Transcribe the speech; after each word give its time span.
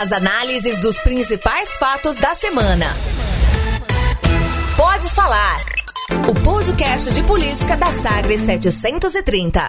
As 0.00 0.12
análises 0.12 0.78
dos 0.78 0.98
principais 1.00 1.76
fatos 1.76 2.16
da 2.16 2.34
semana. 2.34 2.86
Pode 4.74 5.10
falar. 5.10 5.58
O 6.26 6.34
podcast 6.42 7.12
de 7.12 7.22
política 7.22 7.76
da 7.76 7.88
Sagres 7.88 8.40
730. 8.40 9.66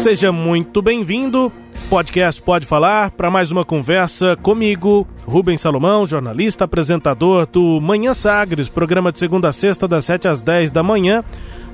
Seja 0.00 0.30
muito 0.30 0.80
bem-vindo. 0.80 1.52
Podcast 1.90 2.40
Pode 2.40 2.66
Falar 2.66 3.10
para 3.10 3.30
mais 3.30 3.50
uma 3.50 3.64
conversa 3.64 4.36
comigo, 4.36 5.06
Rubens 5.26 5.60
Salomão, 5.60 6.06
jornalista, 6.06 6.64
apresentador 6.64 7.46
do 7.46 7.80
Manhã 7.80 8.14
Sagres, 8.14 8.68
programa 8.68 9.12
de 9.12 9.18
segunda 9.18 9.48
a 9.48 9.52
sexta, 9.52 9.86
das 9.86 10.04
7 10.04 10.28
às 10.28 10.40
10 10.40 10.70
da 10.70 10.82
manhã, 10.82 11.22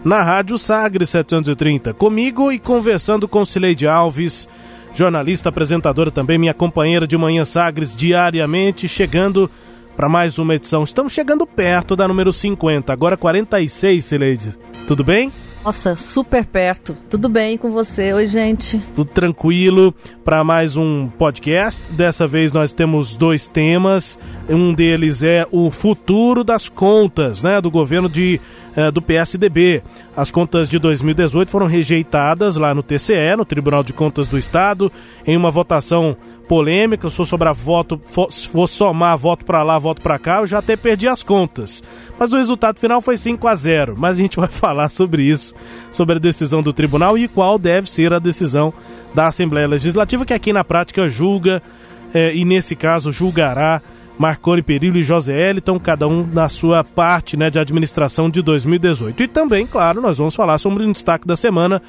na 0.04 0.22
Rádio 0.22 0.58
Sagres 0.58 1.10
730. 1.10 1.94
Comigo 1.94 2.50
e 2.50 2.58
conversando 2.58 3.28
com 3.28 3.44
Cileide 3.44 3.86
Alves, 3.86 4.48
jornalista, 4.94 5.48
apresentadora 5.48 6.10
também, 6.10 6.38
minha 6.38 6.54
companheira 6.54 7.06
de 7.06 7.16
Manhã 7.16 7.44
Sagres, 7.44 7.94
diariamente, 7.94 8.88
chegando 8.88 9.50
para 9.96 10.08
mais 10.08 10.38
uma 10.38 10.54
edição. 10.54 10.82
Estamos 10.82 11.12
chegando 11.12 11.46
perto 11.46 11.94
da 11.94 12.08
número 12.08 12.32
50, 12.32 12.92
agora 12.92 13.16
46, 13.16 14.04
Cileide. 14.04 14.58
Tudo 14.86 15.04
bem? 15.04 15.30
Nossa, 15.62 15.94
super 15.94 16.44
perto. 16.46 16.96
Tudo 17.10 17.28
bem 17.28 17.58
com 17.58 17.70
você? 17.70 18.14
Oi, 18.14 18.24
gente. 18.24 18.78
Tudo 18.96 19.10
tranquilo 19.10 19.94
para 20.24 20.42
mais 20.42 20.74
um 20.74 21.06
podcast. 21.06 21.82
Dessa 21.92 22.26
vez 22.26 22.50
nós 22.50 22.72
temos 22.72 23.14
dois 23.14 23.46
temas. 23.46 24.18
Um 24.48 24.72
deles 24.72 25.22
é 25.22 25.46
o 25.50 25.70
futuro 25.70 26.42
das 26.42 26.68
contas, 26.70 27.42
né, 27.42 27.60
do 27.60 27.70
governo 27.70 28.08
de 28.08 28.40
eh, 28.74 28.90
do 28.90 29.02
PSDB. 29.02 29.82
As 30.16 30.30
contas 30.30 30.68
de 30.68 30.78
2018 30.78 31.50
foram 31.50 31.66
rejeitadas 31.66 32.56
lá 32.56 32.74
no 32.74 32.82
TCE, 32.82 33.36
no 33.36 33.44
Tribunal 33.44 33.82
de 33.82 33.92
Contas 33.92 34.28
do 34.28 34.38
Estado, 34.38 34.90
em 35.26 35.36
uma 35.36 35.50
votação 35.50 36.16
polêmica, 36.50 37.08
se 37.08 37.16
for 37.16 37.24
sobrar 37.24 37.54
voto, 37.54 38.00
se 38.28 38.48
for 38.48 38.66
somar 38.66 39.16
voto 39.16 39.44
para 39.44 39.62
lá, 39.62 39.78
voto 39.78 40.02
para 40.02 40.18
cá, 40.18 40.40
eu 40.40 40.48
já 40.48 40.58
até 40.58 40.74
perdi 40.74 41.06
as 41.06 41.22
contas. 41.22 41.80
Mas 42.18 42.32
o 42.32 42.36
resultado 42.36 42.80
final 42.80 43.00
foi 43.00 43.16
5 43.16 43.46
a 43.46 43.54
0. 43.54 43.94
Mas 43.96 44.18
a 44.18 44.20
gente 44.20 44.36
vai 44.36 44.48
falar 44.50 44.88
sobre 44.88 45.22
isso, 45.22 45.54
sobre 45.92 46.16
a 46.16 46.18
decisão 46.18 46.60
do 46.60 46.72
tribunal 46.72 47.16
e 47.16 47.28
qual 47.28 47.56
deve 47.56 47.88
ser 47.88 48.12
a 48.12 48.18
decisão 48.18 48.74
da 49.14 49.28
Assembleia 49.28 49.68
Legislativa, 49.68 50.26
que 50.26 50.34
aqui 50.34 50.52
na 50.52 50.64
prática 50.64 51.08
julga 51.08 51.62
eh, 52.12 52.34
e 52.34 52.44
nesse 52.44 52.74
caso 52.74 53.12
julgará 53.12 53.80
Marconi 54.20 54.60
Perillo 54.60 54.98
e 54.98 55.02
José 55.02 55.48
Eliton, 55.48 55.80
cada 55.80 56.06
um 56.06 56.26
na 56.30 56.46
sua 56.46 56.84
parte 56.84 57.38
né, 57.38 57.48
de 57.48 57.58
administração 57.58 58.28
de 58.28 58.42
2018. 58.42 59.22
E 59.22 59.26
também, 59.26 59.66
claro, 59.66 60.02
nós 60.02 60.18
vamos 60.18 60.34
falar 60.34 60.58
sobre 60.58 60.84
um 60.84 60.92
destaque 60.92 61.26
da 61.26 61.34
semana, 61.34 61.80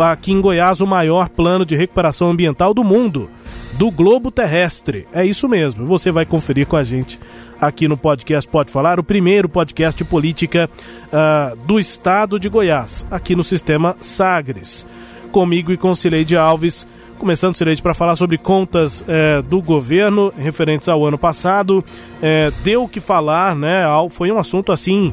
aqui 0.00 0.32
em 0.32 0.40
Goiás, 0.40 0.80
o 0.80 0.86
maior 0.86 1.28
plano 1.28 1.64
de 1.64 1.76
recuperação 1.76 2.28
ambiental 2.28 2.74
do 2.74 2.82
mundo, 2.82 3.30
do 3.74 3.88
globo 3.88 4.32
terrestre. 4.32 5.06
É 5.12 5.24
isso 5.24 5.48
mesmo, 5.48 5.86
você 5.86 6.10
vai 6.10 6.26
conferir 6.26 6.66
com 6.66 6.76
a 6.76 6.82
gente 6.82 7.20
aqui 7.60 7.86
no 7.86 7.96
podcast 7.96 8.50
Pode 8.50 8.72
Falar, 8.72 8.98
o 8.98 9.04
primeiro 9.04 9.48
podcast 9.48 9.96
de 9.96 10.10
política 10.10 10.68
uh, 11.06 11.56
do 11.66 11.78
estado 11.78 12.40
de 12.40 12.48
Goiás, 12.48 13.06
aqui 13.12 13.36
no 13.36 13.44
sistema 13.44 13.94
Sagres. 14.00 14.84
Comigo 15.30 15.70
e 15.70 15.76
com 15.76 15.94
Cileide 15.94 16.36
Alves, 16.36 16.84
Começando, 17.18 17.56
Cireide, 17.56 17.82
para 17.82 17.94
falar 17.94 18.14
sobre 18.14 18.38
contas 18.38 19.04
é, 19.08 19.42
do 19.42 19.62
governo 19.62 20.32
referentes 20.36 20.88
ao 20.88 21.04
ano 21.04 21.18
passado. 21.18 21.84
É, 22.20 22.50
deu 22.62 22.84
o 22.84 22.88
que 22.88 23.00
falar, 23.00 23.56
né? 23.56 23.82
Foi 24.10 24.30
um 24.30 24.38
assunto 24.38 24.70
assim 24.70 25.12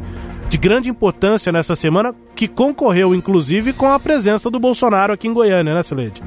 de 0.50 0.58
grande 0.58 0.90
importância 0.90 1.52
nessa 1.52 1.76
semana, 1.76 2.14
que 2.36 2.48
concorreu 2.48 3.16
inclusive 3.16 3.74
com 3.74 3.92
a 3.92 4.00
presença 4.00 4.52
do 4.52 4.59
Bolsonaro 4.59 5.12
aqui 5.12 5.28
em 5.28 5.34
Goiânia, 5.34 5.74
né, 5.74 5.81
Cileide? 5.81 6.22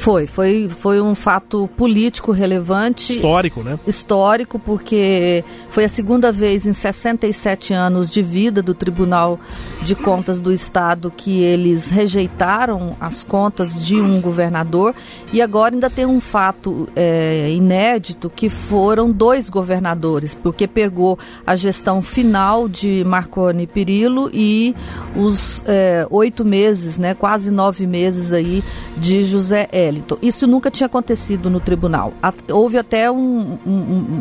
Foi, 0.00 0.26
foi, 0.26 0.66
foi 0.66 0.98
um 0.98 1.14
fato 1.14 1.68
político 1.76 2.32
relevante. 2.32 3.12
Histórico, 3.12 3.62
né? 3.62 3.78
Histórico, 3.86 4.58
porque 4.58 5.44
foi 5.68 5.84
a 5.84 5.88
segunda 5.88 6.32
vez 6.32 6.66
em 6.66 6.72
67 6.72 7.74
anos 7.74 8.08
de 8.08 8.22
vida 8.22 8.62
do 8.62 8.72
Tribunal 8.72 9.38
de 9.82 9.94
Contas 9.94 10.40
do 10.40 10.50
Estado 10.50 11.12
que 11.14 11.42
eles 11.42 11.90
rejeitaram 11.90 12.96
as 12.98 13.22
contas 13.22 13.84
de 13.84 14.00
um 14.00 14.22
governador. 14.22 14.94
E 15.34 15.42
agora 15.42 15.74
ainda 15.74 15.90
tem 15.90 16.06
um 16.06 16.18
fato 16.18 16.88
é, 16.96 17.50
inédito 17.50 18.30
que 18.30 18.48
foram 18.48 19.12
dois 19.12 19.50
governadores, 19.50 20.34
porque 20.34 20.66
pegou 20.66 21.18
a 21.46 21.54
gestão 21.54 22.00
final 22.00 22.70
de 22.70 23.04
Marconi 23.04 23.66
Perillo 23.66 24.30
e 24.32 24.74
os 25.14 25.62
é, 25.66 26.06
oito 26.10 26.42
meses, 26.42 26.96
né, 26.96 27.12
quase 27.12 27.50
nove 27.50 27.86
meses 27.86 28.32
aí 28.32 28.64
de 28.96 29.22
José 29.22 29.68
Wellington. 29.90 30.18
Isso 30.22 30.46
nunca 30.46 30.70
tinha 30.70 30.86
acontecido 30.86 31.50
no 31.50 31.60
tribunal. 31.60 32.14
Houve 32.48 32.78
até 32.78 33.10
um, 33.10 33.58
um, 33.66 34.20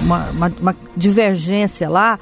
uma, 0.00 0.30
uma, 0.30 0.52
uma, 0.60 0.76
divergência 0.96 1.88
lá. 1.88 2.18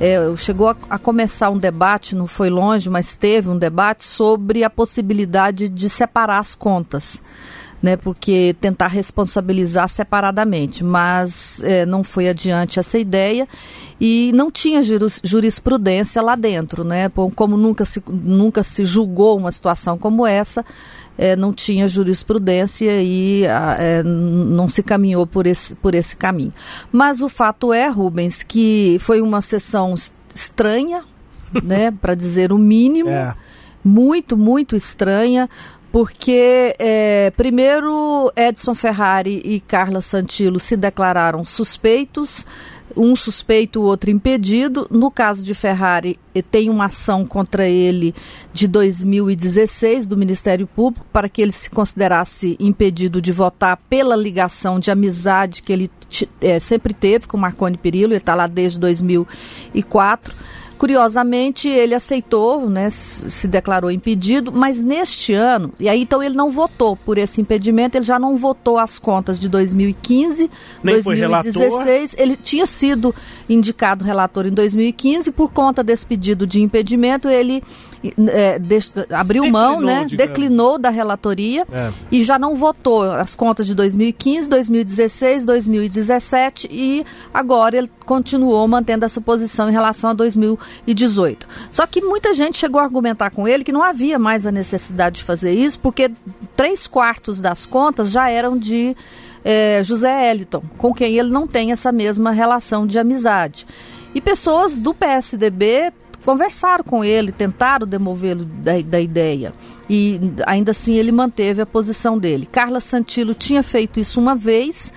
É, 0.00 0.18
chegou 0.36 0.68
a, 0.68 0.76
a, 0.88 0.98
começar 0.98 1.50
um 1.50 1.58
debate, 1.58 2.16
não 2.16 2.26
foi 2.26 2.48
longe, 2.48 2.88
mas 2.88 3.14
teve 3.14 3.48
um 3.48 3.58
debate 3.58 4.04
sobre 4.04 4.64
a 4.64 4.70
possibilidade 4.70 5.68
de 5.68 5.90
separar 5.90 6.38
as 6.38 6.54
contas. 6.54 7.22
Né, 7.82 7.96
porque 7.96 8.54
tentar 8.60 8.88
responsabilizar 8.88 9.88
separadamente, 9.88 10.84
mas 10.84 11.62
é, 11.64 11.86
não 11.86 12.04
foi 12.04 12.28
adiante 12.28 12.78
essa 12.78 12.98
ideia 12.98 13.48
e 13.98 14.32
não 14.34 14.50
tinha 14.50 14.82
jurisprudência 15.24 16.20
lá 16.20 16.36
dentro, 16.36 16.84
né? 16.84 17.10
Como 17.34 17.56
nunca 17.56 17.86
se, 17.86 18.02
nunca 18.06 18.62
se 18.62 18.84
julgou 18.84 19.38
uma 19.38 19.50
situação 19.50 19.96
como 19.96 20.26
essa, 20.26 20.62
é, 21.20 21.36
não 21.36 21.52
tinha 21.52 21.86
jurisprudência 21.86 23.02
e 23.02 23.44
é, 23.44 24.02
não 24.02 24.66
se 24.66 24.82
caminhou 24.82 25.26
por 25.26 25.46
esse, 25.46 25.74
por 25.76 25.94
esse 25.94 26.16
caminho. 26.16 26.54
Mas 26.90 27.20
o 27.20 27.28
fato 27.28 27.74
é, 27.74 27.88
Rubens, 27.88 28.42
que 28.42 28.96
foi 29.00 29.20
uma 29.20 29.42
sessão 29.42 29.94
estranha, 30.34 31.04
né, 31.62 31.90
para 31.90 32.14
dizer 32.14 32.54
o 32.54 32.58
mínimo, 32.58 33.10
é. 33.10 33.34
muito, 33.84 34.34
muito 34.34 34.74
estranha, 34.74 35.46
porque 35.92 36.74
é, 36.78 37.30
primeiro 37.36 38.32
Edson 38.34 38.74
Ferrari 38.74 39.42
e 39.44 39.60
Carla 39.60 40.00
Santillo 40.00 40.58
se 40.58 40.74
declararam 40.74 41.44
suspeitos 41.44 42.46
um 42.96 43.14
suspeito, 43.14 43.80
o 43.80 43.84
outro 43.84 44.10
impedido. 44.10 44.86
No 44.90 45.10
caso 45.10 45.42
de 45.42 45.54
Ferrari, 45.54 46.18
eh, 46.34 46.42
tem 46.42 46.68
uma 46.68 46.86
ação 46.86 47.26
contra 47.26 47.68
ele 47.68 48.14
de 48.52 48.66
2016 48.66 50.06
do 50.06 50.16
Ministério 50.16 50.66
Público 50.66 51.06
para 51.12 51.28
que 51.28 51.40
ele 51.42 51.52
se 51.52 51.70
considerasse 51.70 52.56
impedido 52.58 53.20
de 53.20 53.32
votar 53.32 53.76
pela 53.88 54.16
ligação 54.16 54.78
de 54.78 54.90
amizade 54.90 55.62
que 55.62 55.72
ele 55.72 55.90
é, 56.40 56.58
sempre 56.58 56.92
teve 56.92 57.26
com 57.26 57.36
Marconi 57.36 57.76
Perillo, 57.76 58.12
ele 58.12 58.16
está 58.16 58.34
lá 58.34 58.46
desde 58.46 58.78
2004. 58.78 60.34
Curiosamente, 60.80 61.68
ele 61.68 61.94
aceitou, 61.94 62.70
né, 62.70 62.88
se 62.88 63.46
declarou 63.46 63.90
impedido, 63.90 64.50
mas 64.50 64.80
neste 64.80 65.34
ano, 65.34 65.74
e 65.78 65.86
aí 65.90 66.00
então 66.00 66.22
ele 66.22 66.34
não 66.34 66.50
votou 66.50 66.96
por 66.96 67.18
esse 67.18 67.38
impedimento, 67.38 67.98
ele 67.98 68.04
já 68.06 68.18
não 68.18 68.38
votou 68.38 68.78
as 68.78 68.98
contas 68.98 69.38
de 69.38 69.46
2015, 69.46 70.50
Nem 70.82 70.94
2016. 70.94 72.16
Ele 72.16 72.34
tinha 72.34 72.64
sido 72.64 73.14
indicado 73.54 74.04
relator 74.04 74.46
em 74.46 74.52
2015, 74.52 75.32
por 75.32 75.52
conta 75.52 75.82
desse 75.82 76.06
pedido 76.06 76.46
de 76.46 76.62
impedimento, 76.62 77.28
ele 77.28 77.62
é, 78.28 78.58
abriu 79.14 79.42
declinou, 79.42 79.50
mão, 79.50 79.80
né? 79.80 80.04
Digamos. 80.06 80.12
Declinou 80.12 80.78
da 80.78 80.88
relatoria 80.88 81.66
é. 81.70 81.92
e 82.10 82.22
já 82.22 82.38
não 82.38 82.54
votou 82.54 83.02
as 83.02 83.34
contas 83.34 83.66
de 83.66 83.74
2015, 83.74 84.48
2016, 84.48 85.44
2017 85.44 86.68
e 86.70 87.04
agora 87.34 87.76
ele 87.76 87.90
continuou 88.06 88.66
mantendo 88.66 89.04
essa 89.04 89.20
posição 89.20 89.68
em 89.68 89.72
relação 89.72 90.10
a 90.10 90.14
2018. 90.14 91.46
Só 91.70 91.86
que 91.86 92.00
muita 92.00 92.32
gente 92.32 92.56
chegou 92.56 92.80
a 92.80 92.84
argumentar 92.84 93.30
com 93.30 93.46
ele 93.46 93.64
que 93.64 93.72
não 93.72 93.82
havia 93.82 94.18
mais 94.18 94.46
a 94.46 94.52
necessidade 94.52 95.16
de 95.16 95.24
fazer 95.24 95.52
isso, 95.52 95.78
porque 95.80 96.10
três 96.56 96.86
quartos 96.86 97.38
das 97.38 97.66
contas 97.66 98.10
já 98.10 98.30
eram 98.30 98.56
de 98.56 98.96
é, 99.44 99.82
José 99.82 100.30
Eliton, 100.30 100.62
com 100.76 100.92
quem 100.92 101.16
ele 101.16 101.30
não 101.30 101.46
tem 101.46 101.72
essa 101.72 101.90
mesma 101.90 102.30
relação 102.30 102.86
de 102.86 102.98
amizade. 102.98 103.66
E 104.14 104.20
pessoas 104.20 104.78
do 104.78 104.92
PSDB 104.92 105.92
conversaram 106.24 106.84
com 106.84 107.04
ele, 107.04 107.32
tentaram 107.32 107.86
demovê-lo 107.86 108.44
da, 108.44 108.80
da 108.80 109.00
ideia. 109.00 109.52
E 109.88 110.20
ainda 110.46 110.70
assim 110.70 110.94
ele 110.94 111.10
manteve 111.10 111.62
a 111.62 111.66
posição 111.66 112.18
dele. 112.18 112.46
Carla 112.46 112.80
Santillo 112.80 113.34
tinha 113.34 113.62
feito 113.62 113.98
isso 113.98 114.20
uma 114.20 114.34
vez. 114.34 114.92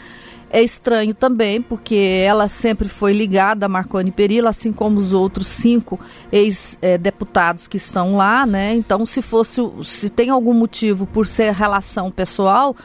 É 0.52 0.62
estranho 0.62 1.16
também, 1.16 1.60
porque 1.60 1.96
ela 1.96 2.48
sempre 2.48 2.88
foi 2.88 3.12
ligada 3.12 3.66
a 3.66 3.70
Marconi 3.70 4.12
Perillo, 4.12 4.48
assim 4.48 4.72
como 4.72 5.00
os 5.00 5.12
outros 5.12 5.48
cinco 5.48 6.00
ex-deputados 6.32 7.68
que 7.68 7.78
estão 7.78 8.16
lá, 8.16 8.46
né? 8.46 8.76
Então, 8.76 9.04
se 9.04 9.20
fosse, 9.20 9.60
se 9.84 10.12
tem 10.12 10.30
algum 10.30 10.54
motivo 10.54 11.08
por 11.08 11.26
ser 11.26 11.52
relação 11.54 12.12
pessoal, 12.12 12.76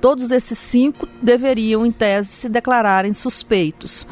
todos 0.00 0.30
esses 0.30 0.58
cinco 0.58 1.08
deveriam, 1.22 1.84
em 1.84 1.92
tese, 1.92 2.28
se 2.28 2.48
declararem 2.48 3.12
suspeitos. 3.12 4.06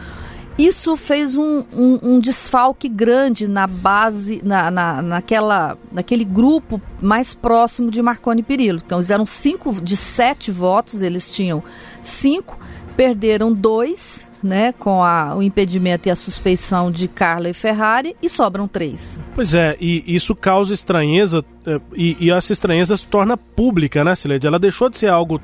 isso 0.58 0.96
fez 0.96 1.36
um, 1.36 1.64
um, 1.72 1.98
um, 2.02 2.20
desfalque 2.20 2.88
grande 2.88 3.46
na 3.46 3.66
base, 3.66 4.40
na, 4.42 4.70
na, 4.70 5.02
naquela, 5.02 5.76
naquele 5.92 6.24
grupo 6.24 6.80
mais 7.00 7.34
próximo 7.34 7.90
de 7.90 8.00
Marconi 8.00 8.42
Perillo. 8.42 8.80
Então, 8.84 8.98
eles 8.98 9.10
eram 9.10 9.26
cinco 9.26 9.80
de 9.80 9.96
sete 9.96 10.50
votos, 10.50 11.02
eles 11.02 11.30
tinham 11.34 11.62
cinco, 12.02 12.58
perderam 12.96 13.52
dois, 13.52 14.26
né, 14.42 14.72
com 14.72 15.02
a, 15.02 15.36
o 15.36 15.42
impedimento 15.42 16.08
e 16.08 16.10
a 16.10 16.16
suspeição 16.16 16.90
de 16.90 17.08
Carla 17.08 17.50
e 17.50 17.52
Ferrari, 17.52 18.16
e 18.22 18.28
sobram 18.28 18.66
três. 18.66 19.18
Pois 19.34 19.54
é, 19.54 19.76
e 19.78 20.02
isso 20.06 20.34
causa 20.34 20.72
estranheza, 20.72 21.44
é, 21.66 21.78
e, 21.94 22.16
e 22.20 22.30
essa 22.30 22.52
estranheza 22.52 22.96
se 22.96 23.06
torna 23.06 23.36
pública, 23.36 24.02
né, 24.02 24.14
Sileide? 24.14 24.46
Ela 24.46 24.58
deixou 24.58 24.88
de 24.88 24.96
ser 24.96 25.08
algo, 25.08 25.40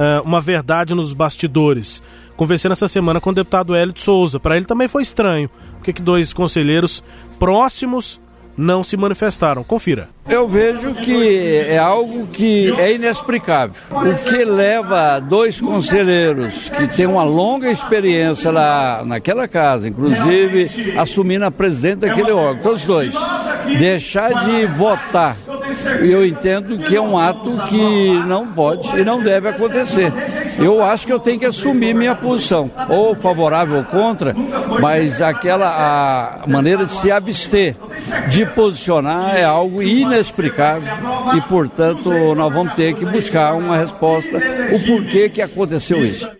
é, 0.00 0.20
uma 0.24 0.40
verdade 0.40 0.94
nos 0.94 1.12
bastidores 1.12 2.02
conversei 2.40 2.70
nessa 2.70 2.88
semana 2.88 3.20
com 3.20 3.28
o 3.28 3.34
deputado 3.34 3.74
Hélio 3.74 3.92
de 3.92 4.00
Souza. 4.00 4.40
Para 4.40 4.56
ele 4.56 4.64
também 4.64 4.88
foi 4.88 5.02
estranho, 5.02 5.50
porque 5.74 5.92
que 5.92 6.00
dois 6.00 6.32
conselheiros 6.32 7.04
próximos 7.38 8.18
não 8.60 8.84
se 8.84 8.96
manifestaram. 8.96 9.64
Confira. 9.64 10.08
Eu 10.28 10.46
vejo 10.46 10.94
que 10.94 11.56
é 11.66 11.78
algo 11.78 12.26
que 12.26 12.72
é 12.78 12.94
inexplicável. 12.94 13.74
O 13.90 14.14
que 14.28 14.44
leva 14.44 15.18
dois 15.18 15.60
conselheiros 15.60 16.68
que 16.68 16.86
têm 16.88 17.06
uma 17.06 17.24
longa 17.24 17.70
experiência 17.70 18.50
lá 18.50 19.02
naquela 19.04 19.48
casa, 19.48 19.88
inclusive 19.88 20.94
assumindo 20.98 21.46
a 21.46 21.50
presidente 21.50 22.00
daquele 22.00 22.30
órgão, 22.30 22.62
todos 22.62 22.84
dois, 22.84 23.14
deixar 23.78 24.44
de 24.44 24.66
votar 24.66 25.36
eu 26.00 26.26
entendo 26.26 26.78
que 26.78 26.96
é 26.96 27.00
um 27.00 27.16
ato 27.16 27.50
que 27.68 28.12
não 28.26 28.46
pode 28.46 28.88
e 28.98 29.04
não 29.04 29.22
deve 29.22 29.48
acontecer. 29.48 30.12
Eu 30.58 30.82
acho 30.82 31.06
que 31.06 31.12
eu 31.12 31.18
tenho 31.18 31.38
que 31.38 31.46
assumir 31.46 31.94
minha 31.94 32.14
posição, 32.14 32.70
ou 32.88 33.14
favorável 33.14 33.78
ou 33.78 33.84
contra, 33.84 34.34
mas 34.80 35.20
aquela 35.22 36.44
maneira 36.46 36.84
de 36.84 36.92
se 36.92 37.10
abster, 37.10 37.76
de 38.28 38.44
posicionar 38.46 39.36
é 39.36 39.44
algo 39.44 39.82
inexplicável 39.82 40.92
e, 41.34 41.40
portanto, 41.42 42.10
nós 42.34 42.52
vamos 42.52 42.74
ter 42.74 42.94
que 42.94 43.04
buscar 43.04 43.54
uma 43.54 43.76
resposta 43.76 44.38
o 44.72 44.80
porquê 44.86 45.28
que 45.28 45.42
aconteceu 45.42 46.04
isso. 46.04 46.30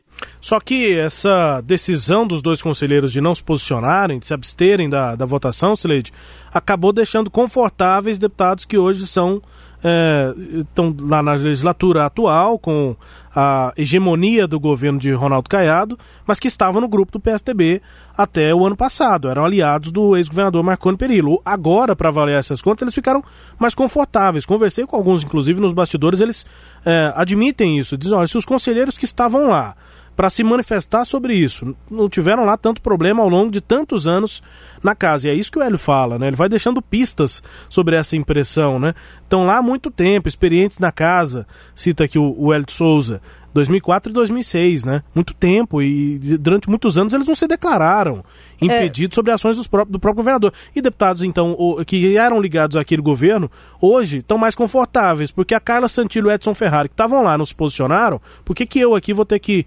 Só 0.41 0.59
que 0.59 0.99
essa 0.99 1.61
decisão 1.61 2.27
dos 2.27 2.41
dois 2.41 2.63
conselheiros 2.63 3.13
de 3.13 3.21
não 3.21 3.35
se 3.35 3.43
posicionarem, 3.43 4.19
de 4.19 4.27
se 4.27 4.33
absterem 4.33 4.89
da, 4.89 5.15
da 5.15 5.27
votação, 5.27 5.77
Sileide, 5.77 6.13
acabou 6.53 6.93
deixando 6.93 7.31
confortáveis 7.31 8.19
deputados 8.19 8.65
que 8.65 8.79
hoje 8.79 9.07
são 9.07 9.43
é, 9.83 10.35
estão 10.61 10.95
lá 11.01 11.23
na 11.23 11.33
legislatura 11.33 12.07
atual 12.07 12.59
com 12.59 12.95
a 13.35 13.73
hegemonia 13.77 14.47
do 14.47 14.59
governo 14.59 14.99
de 14.99 15.13
Ronaldo 15.13 15.49
Caiado, 15.49 15.99
mas 16.27 16.39
que 16.39 16.49
estavam 16.49 16.81
no 16.81 16.89
grupo 16.89 17.13
do 17.13 17.21
PSDB 17.21 17.81
até 18.17 18.55
o 18.55 18.67
ano 18.67 18.77
passado, 18.77 19.29
eram 19.29 19.45
aliados 19.45 19.93
do 19.93 20.17
ex-governador 20.17 20.63
Marconi 20.63 20.97
Perillo. 20.97 21.41
Agora, 21.45 21.95
para 21.95 22.09
avaliar 22.09 22.39
essas 22.39 22.61
contas, 22.61 22.83
eles 22.83 22.95
ficaram 22.95 23.23
mais 23.59 23.75
confortáveis. 23.75 24.45
Conversei 24.45 24.85
com 24.85 24.97
alguns, 24.97 25.23
inclusive 25.23 25.61
nos 25.61 25.73
bastidores, 25.73 26.21
eles 26.21 26.45
é, 26.85 27.13
admitem 27.15 27.79
isso, 27.79 27.97
dizem, 27.97 28.19
olha, 28.19 28.27
se 28.27 28.37
os 28.37 28.45
conselheiros 28.45 28.99
que 28.99 29.05
estavam 29.05 29.49
lá 29.49 29.77
para 30.21 30.29
se 30.29 30.45
manifestar 30.45 31.07
sobre 31.07 31.33
isso. 31.33 31.75
Não 31.91 32.07
tiveram 32.07 32.45
lá 32.45 32.55
tanto 32.55 32.83
problema 32.83 33.23
ao 33.23 33.29
longo 33.31 33.51
de 33.51 33.59
tantos 33.59 34.07
anos 34.07 34.43
na 34.83 34.95
casa. 34.95 35.27
E 35.27 35.31
é 35.31 35.35
isso 35.35 35.51
que 35.51 35.59
o 35.59 35.63
Hélio 35.63 35.79
fala, 35.79 36.19
né? 36.19 36.27
Ele 36.27 36.37
vai 36.37 36.47
deixando 36.47 36.83
pistas 36.83 37.43
sobre 37.71 37.97
essa 37.97 38.17
impressão, 38.17 38.79
né? 38.79 38.95
Estão 39.23 39.47
lá 39.47 39.57
há 39.57 39.63
muito 39.63 39.91
tempo, 39.91 40.29
experientes 40.29 40.79
na 40.79 40.93
casa, 40.93 41.47
cita 41.75 42.05
aqui 42.05 42.19
o, 42.19 42.35
o 42.37 42.53
Hélio 42.53 42.71
Souza. 42.71 43.23
2004 43.55 44.11
e 44.11 44.13
2006, 44.13 44.85
né? 44.85 45.03
Muito 45.15 45.33
tempo 45.33 45.81
e 45.81 46.19
durante 46.39 46.69
muitos 46.69 46.99
anos 46.99 47.15
eles 47.15 47.27
não 47.27 47.35
se 47.35 47.47
declararam 47.47 48.23
impedidos 48.61 49.15
é. 49.15 49.17
sobre 49.17 49.33
ações 49.33 49.57
do 49.57 49.69
próprio, 49.69 49.93
do 49.93 49.99
próprio 49.99 50.23
governador. 50.23 50.53
E 50.75 50.81
deputados, 50.81 51.23
então, 51.23 51.55
o, 51.59 51.85
que 51.85 52.17
eram 52.17 52.41
ligados 52.41 52.77
àquele 52.77 53.03
governo, 53.03 53.51
hoje 53.81 54.19
estão 54.19 54.39
mais 54.39 54.55
confortáveis, 54.55 55.31
porque 55.31 55.55
a 55.55 55.61
Carla 55.61 55.89
Santillo 55.89 56.29
e 56.29 56.33
o 56.33 56.35
Edson 56.35 56.55
Ferrari, 56.55 56.89
que 56.89 56.95
estavam 56.95 57.23
lá, 57.23 57.37
não 57.37 57.47
se 57.47 57.55
posicionaram, 57.55 58.21
por 58.45 58.55
que, 58.55 58.67
que 58.67 58.81
eu 58.81 58.95
aqui 58.95 59.13
vou 59.13 59.25
ter 59.25 59.39
que 59.39 59.67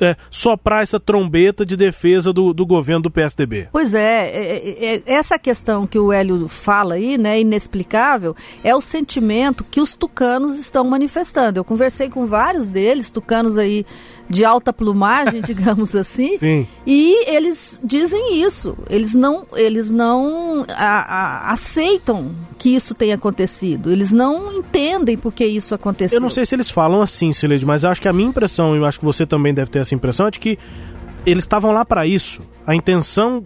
é, 0.00 0.16
soprar 0.30 0.82
essa 0.82 0.98
trombeta 0.98 1.64
de 1.64 1.76
defesa 1.76 2.32
do, 2.32 2.52
do 2.52 2.64
governo 2.64 3.02
do 3.02 3.10
PSDB? 3.10 3.68
Pois 3.72 3.94
é, 3.94 4.28
é, 4.28 4.56
é, 4.56 4.94
é, 4.94 5.02
essa 5.06 5.38
questão 5.38 5.86
que 5.86 5.98
o 5.98 6.12
Hélio 6.12 6.48
fala 6.48 6.94
aí, 6.94 7.18
né, 7.18 7.40
inexplicável, 7.40 8.34
é 8.64 8.74
o 8.74 8.80
sentimento 8.80 9.64
que 9.64 9.80
os 9.80 9.94
tucanos 9.94 10.58
estão 10.58 10.84
manifestando. 10.84 11.58
Eu 11.58 11.64
conversei 11.64 12.08
com 12.08 12.26
vários 12.26 12.68
deles, 12.68 13.10
tucanos 13.10 13.58
aí 13.58 13.84
de 14.28 14.44
alta 14.44 14.72
plumagem, 14.72 15.40
digamos 15.46 15.94
assim, 15.94 16.38
Sim. 16.38 16.66
e 16.86 17.30
eles 17.30 17.80
dizem 17.82 18.42
isso. 18.42 18.76
Eles 18.90 19.14
não, 19.14 19.46
eles 19.54 19.90
não 19.90 20.64
a, 20.68 21.48
a, 21.48 21.52
aceitam 21.52 22.30
que 22.58 22.70
isso 22.74 22.94
tenha 22.94 23.14
acontecido. 23.14 23.90
Eles 23.90 24.12
não 24.12 24.52
entendem 24.52 25.16
por 25.16 25.32
que 25.32 25.44
isso 25.44 25.74
aconteceu. 25.74 26.16
Eu 26.16 26.22
não 26.22 26.30
sei 26.30 26.44
se 26.44 26.54
eles 26.54 26.70
falam 26.70 27.00
assim, 27.00 27.32
Sileide, 27.32 27.64
mas 27.64 27.84
acho 27.84 28.02
que 28.02 28.08
a 28.08 28.12
minha 28.12 28.28
impressão, 28.28 28.74
e 28.74 28.78
eu 28.78 28.84
acho 28.84 28.98
que 28.98 29.04
você 29.04 29.24
também 29.24 29.54
deve 29.54 29.70
ter 29.70 29.78
essa 29.80 29.94
impressão, 29.94 30.26
é 30.26 30.30
de 30.30 30.40
que 30.40 30.58
eles 31.24 31.44
estavam 31.44 31.72
lá 31.72 31.84
para 31.84 32.06
isso. 32.06 32.40
A 32.66 32.74
intenção 32.74 33.42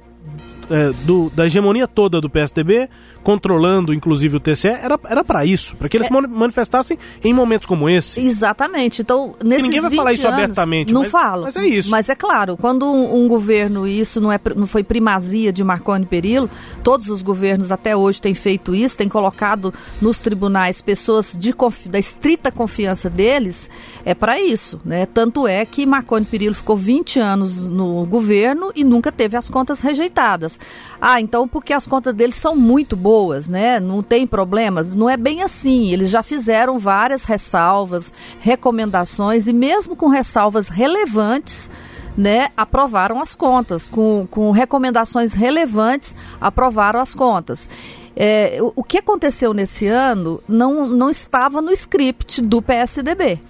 é, 0.71 0.91
do, 1.05 1.31
da 1.35 1.47
hegemonia 1.47 1.87
toda 1.87 2.21
do 2.21 2.31
PSDB 2.31 2.89
controlando 3.23 3.95
inclusive 3.95 4.37
o 4.37 4.41
TCE, 4.41 4.69
era 4.69 5.25
para 5.25 5.47
isso, 5.47 5.77
para 5.77 5.89
que 5.89 5.97
eles 5.97 6.09
é. 6.09 6.11
manifestassem 6.11 6.99
em 7.23 7.33
momentos 7.33 7.67
como 7.67 7.89
esse. 7.89 8.21
Exatamente. 8.21 9.03
Então, 9.03 9.35
nesses 9.43 9.65
ninguém 9.65 9.81
vai 9.81 9.91
falar 9.91 10.13
isso 10.13 10.27
anos, 10.27 10.39
abertamente, 10.39 10.93
não 10.93 11.03
mas, 11.03 11.11
fala. 11.11 11.43
Mas 11.45 11.57
é 11.57 11.67
isso. 11.67 11.91
Mas 11.91 12.09
é 12.09 12.15
claro, 12.15 12.57
quando 12.57 12.87
um, 12.87 13.25
um 13.25 13.29
governo 13.29 13.87
e 13.87 14.01
isso 14.01 14.21
não 14.21 14.33
é 14.33 14.41
não 14.57 14.67
foi 14.67 14.83
primazia 14.83 15.53
de 15.53 15.63
Marconi 15.63 16.05
Perillo, 16.05 16.51
todos 16.83 17.09
os 17.09 17.23
governos 17.23 17.71
até 17.71 17.97
hoje 17.97 18.21
têm 18.21 18.35
feito 18.35 18.75
isso, 18.75 18.97
têm 18.97 19.09
colocado 19.09 19.73
nos 20.01 20.19
tribunais 20.19 20.83
pessoas 20.83 21.37
de 21.39 21.55
da 21.87 21.99
estrita 21.99 22.51
confiança 22.51 23.09
deles, 23.09 23.71
é 24.05 24.15
para 24.15 24.41
isso, 24.41 24.81
né? 24.85 25.07
Tanto 25.07 25.47
é 25.47 25.65
que 25.65 25.87
Marconi 25.87 26.27
Perillo 26.27 26.55
ficou 26.55 26.77
20 26.77 27.21
anos 27.21 27.69
no 27.69 28.05
governo 28.07 28.73
e 28.75 28.83
nunca 28.83 29.13
teve 29.13 29.37
as 29.37 29.49
contas 29.49 29.81
rejeitadas. 29.81 30.52
Ah, 31.01 31.21
então 31.21 31.47
porque 31.47 31.73
as 31.73 31.87
contas 31.87 32.15
deles 32.15 32.37
são 32.37 32.55
muito 32.57 32.97
boas 32.97 33.13
boas, 33.23 33.49
né? 33.49 33.81
Não 33.81 34.03
tem 34.03 34.27
problemas. 34.27 34.95
Não 34.95 35.09
é 35.09 35.17
bem 35.17 35.43
assim. 35.43 35.93
Eles 35.93 36.11
já 36.11 36.23
fizeram 36.23 36.79
várias 36.79 37.25
ressalvas, 37.25 38.13
recomendações 38.41 39.47
e 39.47 39.53
mesmo 39.53 39.95
com 39.97 40.09
ressalvas 40.09 40.69
relevantes, 40.69 41.71
né, 42.17 42.51
aprovaram 42.57 43.21
as 43.21 43.35
contas. 43.35 43.87
Com, 43.89 44.27
com 44.31 44.51
recomendações 44.51 45.33
relevantes, 45.33 46.15
aprovaram 46.41 47.01
as 47.01 47.15
contas. 47.15 47.71
É, 48.15 48.59
o, 48.61 48.73
o 48.77 48.85
que 48.85 48.99
aconteceu 48.99 49.55
nesse 49.55 49.87
ano 49.87 50.41
não, 50.49 50.87
não 50.89 51.11
estava 51.11 51.63
no 51.63 51.73
script 51.73 52.43
do 52.43 52.61
PSDB. 52.61 53.41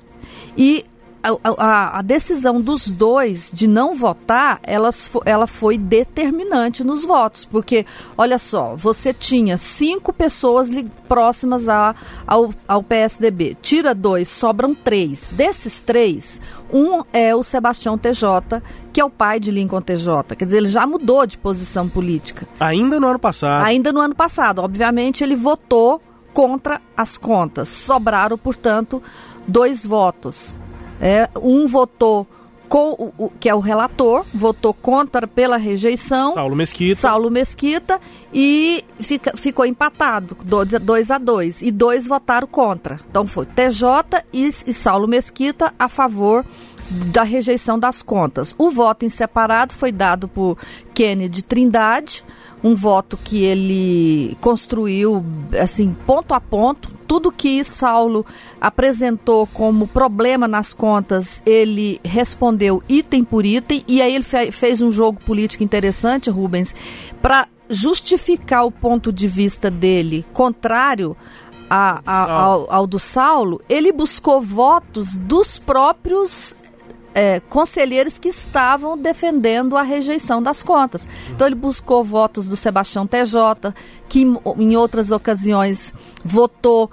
E 0.56 0.84
a, 1.22 1.38
a, 1.44 1.98
a, 1.98 2.02
decisão 2.02 2.60
dos 2.60 2.88
dois 2.88 3.50
de 3.52 3.68
não 3.68 3.94
votar, 3.94 4.58
elas, 4.62 5.10
ela 5.24 5.46
foi 5.46 5.78
determinante 5.78 6.82
nos 6.82 7.04
votos, 7.04 7.44
porque, 7.44 7.86
olha 8.18 8.38
só, 8.38 8.74
você 8.74 9.14
tinha 9.14 9.56
cinco 9.56 10.12
pessoas 10.12 10.68
próximas 11.08 11.68
a, 11.68 11.94
ao, 12.26 12.50
ao 12.66 12.82
PSDB, 12.82 13.56
tira 13.62 13.94
dois, 13.94 14.28
sobram 14.28 14.74
três. 14.74 15.30
Desses 15.32 15.80
três, 15.80 16.40
um 16.72 17.02
é 17.12 17.34
o 17.34 17.42
Sebastião 17.42 17.96
TJ, 17.96 18.60
que 18.92 19.00
é 19.00 19.04
o 19.04 19.10
pai 19.10 19.38
de 19.38 19.50
Lincoln 19.50 19.80
TJ, 19.80 20.36
quer 20.36 20.44
dizer, 20.44 20.58
ele 20.58 20.68
já 20.68 20.86
mudou 20.86 21.24
de 21.26 21.38
posição 21.38 21.88
política. 21.88 22.48
Ainda 22.58 22.98
no 22.98 23.06
ano 23.06 23.18
passado. 23.18 23.64
Ainda 23.64 23.92
no 23.92 24.00
ano 24.00 24.14
passado, 24.14 24.60
obviamente 24.60 25.22
ele 25.22 25.36
votou 25.36 26.02
contra 26.32 26.80
as 26.96 27.16
contas, 27.16 27.68
sobraram, 27.68 28.36
portanto, 28.36 29.02
dois 29.46 29.84
votos. 29.84 30.58
É, 31.02 31.28
um 31.36 31.66
votou 31.66 32.26
com 32.72 33.12
o, 33.18 33.30
que 33.38 33.50
é 33.50 33.54
o 33.54 33.58
relator, 33.60 34.24
votou 34.32 34.72
contra 34.72 35.26
pela 35.26 35.58
rejeição. 35.58 36.32
Saulo 36.32 36.56
Mesquita. 36.56 36.94
Saulo 36.94 37.30
Mesquita 37.30 38.00
e 38.32 38.82
fica, 38.98 39.36
ficou 39.36 39.66
empatado, 39.66 40.34
2 40.42 41.10
a 41.10 41.18
2 41.18 41.60
E 41.60 41.70
dois 41.70 42.06
votaram 42.06 42.46
contra. 42.46 42.98
Então 43.10 43.26
foi 43.26 43.44
TJ 43.44 44.24
e, 44.32 44.48
e 44.66 44.72
Saulo 44.72 45.06
Mesquita 45.06 45.74
a 45.78 45.86
favor 45.86 46.46
da 46.88 47.24
rejeição 47.24 47.78
das 47.78 48.00
contas. 48.00 48.54
O 48.56 48.70
voto 48.70 49.04
em 49.04 49.10
separado 49.10 49.74
foi 49.74 49.92
dado 49.92 50.26
por 50.26 50.56
Kennedy 50.94 51.42
Trindade, 51.42 52.24
um 52.62 52.74
voto 52.74 53.16
que 53.16 53.42
ele 53.42 54.36
construiu 54.40 55.24
assim 55.60 55.94
ponto 56.06 56.32
a 56.32 56.40
ponto. 56.40 56.90
Tudo 57.06 57.32
que 57.32 57.62
Saulo 57.64 58.24
apresentou 58.60 59.46
como 59.48 59.86
problema 59.86 60.46
nas 60.46 60.72
contas, 60.72 61.42
ele 61.44 62.00
respondeu 62.04 62.82
item 62.88 63.24
por 63.24 63.44
item. 63.44 63.82
E 63.88 64.00
aí 64.00 64.14
ele 64.14 64.24
fe 64.24 64.52
fez 64.52 64.80
um 64.80 64.90
jogo 64.90 65.20
político 65.24 65.64
interessante, 65.64 66.30
Rubens, 66.30 66.74
para 67.20 67.48
justificar 67.68 68.66
o 68.66 68.70
ponto 68.70 69.12
de 69.12 69.26
vista 69.26 69.70
dele 69.70 70.24
contrário 70.32 71.16
a, 71.68 72.02
a, 72.04 72.32
ao, 72.32 72.72
ao 72.72 72.86
do 72.86 72.98
Saulo, 72.98 73.60
ele 73.66 73.92
buscou 73.92 74.42
votos 74.42 75.16
dos 75.16 75.58
próprios 75.58 76.54
é, 77.14 77.40
conselheiros 77.40 78.18
que 78.18 78.28
estavam 78.28 78.96
defendendo 78.96 79.76
a 79.76 79.82
rejeição 79.82 80.42
das 80.42 80.62
contas. 80.62 81.06
Então 81.30 81.46
ele 81.46 81.56
buscou 81.56 82.02
votos 82.02 82.48
do 82.48 82.56
Sebastião 82.56 83.06
TJ, 83.06 83.74
que 84.08 84.22
em 84.22 84.76
outras 84.76 85.10
ocasiões 85.10 85.92
votou 86.24 86.90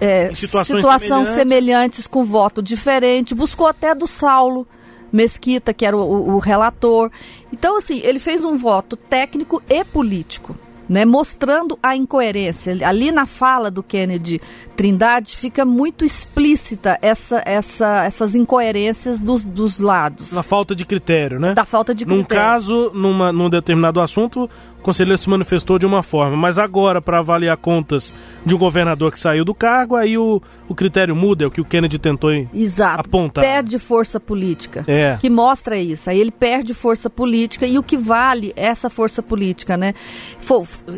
é, 0.00 0.34
situações 0.34 0.84
semelhantes. 0.84 1.34
semelhantes. 1.34 2.06
com 2.06 2.24
voto 2.24 2.62
diferente, 2.62 3.34
buscou 3.34 3.66
até 3.66 3.94
do 3.94 4.06
Saulo 4.06 4.66
Mesquita, 5.12 5.72
que 5.72 5.86
era 5.86 5.96
o, 5.96 6.00
o, 6.00 6.34
o 6.34 6.38
relator. 6.38 7.10
Então, 7.52 7.78
assim, 7.78 8.00
ele 8.04 8.18
fez 8.18 8.44
um 8.44 8.56
voto 8.56 8.96
técnico 8.96 9.62
e 9.68 9.84
político 9.84 10.54
né, 10.88 11.04
mostrando 11.04 11.78
a 11.82 11.94
incoerência. 11.94 12.76
Ali 12.86 13.12
na 13.12 13.26
fala 13.26 13.70
do 13.70 13.82
Kennedy 13.82 14.40
Trindade 14.76 15.36
fica 15.36 15.64
muito 15.64 16.04
explícita 16.04 16.98
essa, 17.02 17.42
essa, 17.44 18.04
essas 18.04 18.34
incoerências 18.34 19.20
dos, 19.20 19.44
dos 19.44 19.78
lados. 19.78 20.32
Na 20.32 20.42
falta 20.42 20.74
de 20.74 20.84
critério, 20.84 21.38
né? 21.38 21.54
Da 21.54 21.64
falta 21.64 21.94
de 21.94 22.04
critério. 22.04 22.22
Num 22.22 22.28
caso, 22.28 22.90
numa, 22.94 23.32
num 23.32 23.50
determinado 23.50 24.00
assunto, 24.00 24.48
conselheiro 24.88 25.18
se 25.18 25.28
manifestou 25.28 25.78
de 25.78 25.84
uma 25.84 26.02
forma, 26.02 26.34
mas 26.34 26.58
agora, 26.58 26.98
para 27.02 27.18
avaliar 27.18 27.58
contas 27.58 28.10
de 28.46 28.54
um 28.54 28.58
governador 28.58 29.12
que 29.12 29.18
saiu 29.18 29.44
do 29.44 29.54
cargo, 29.54 29.96
aí 29.96 30.16
o, 30.16 30.40
o 30.66 30.74
critério 30.74 31.14
muda, 31.14 31.44
é 31.44 31.46
o 31.46 31.50
que 31.50 31.60
o 31.60 31.64
Kennedy 31.64 31.98
tentou 31.98 32.30
Exato. 32.54 33.00
apontar. 33.00 33.44
Perde 33.44 33.78
força 33.78 34.18
política. 34.18 34.84
É. 34.86 35.18
Que 35.20 35.28
mostra 35.28 35.76
isso. 35.76 36.08
Aí 36.08 36.18
ele 36.18 36.30
perde 36.30 36.72
força 36.72 37.10
política 37.10 37.66
e 37.66 37.78
o 37.78 37.82
que 37.82 37.98
vale 37.98 38.54
é 38.56 38.68
essa 38.68 38.88
força 38.88 39.22
política, 39.22 39.76
né? 39.76 39.92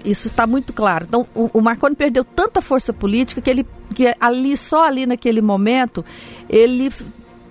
Isso 0.05 0.29
está 0.29 0.47
muito 0.47 0.73
claro. 0.73 1.07
Então, 1.09 1.27
o, 1.35 1.51
o 1.53 1.61
Marconi 1.61 1.97
perdeu 1.97 2.25
tanta 2.25 2.63
força 2.63 2.93
política 2.93 3.41
que 3.41 3.51
ele 3.51 3.67
que 3.93 4.15
ali, 4.21 4.57
só 4.57 4.85
ali 4.85 5.05
naquele 5.05 5.41
momento, 5.41 6.05
ele 6.49 6.93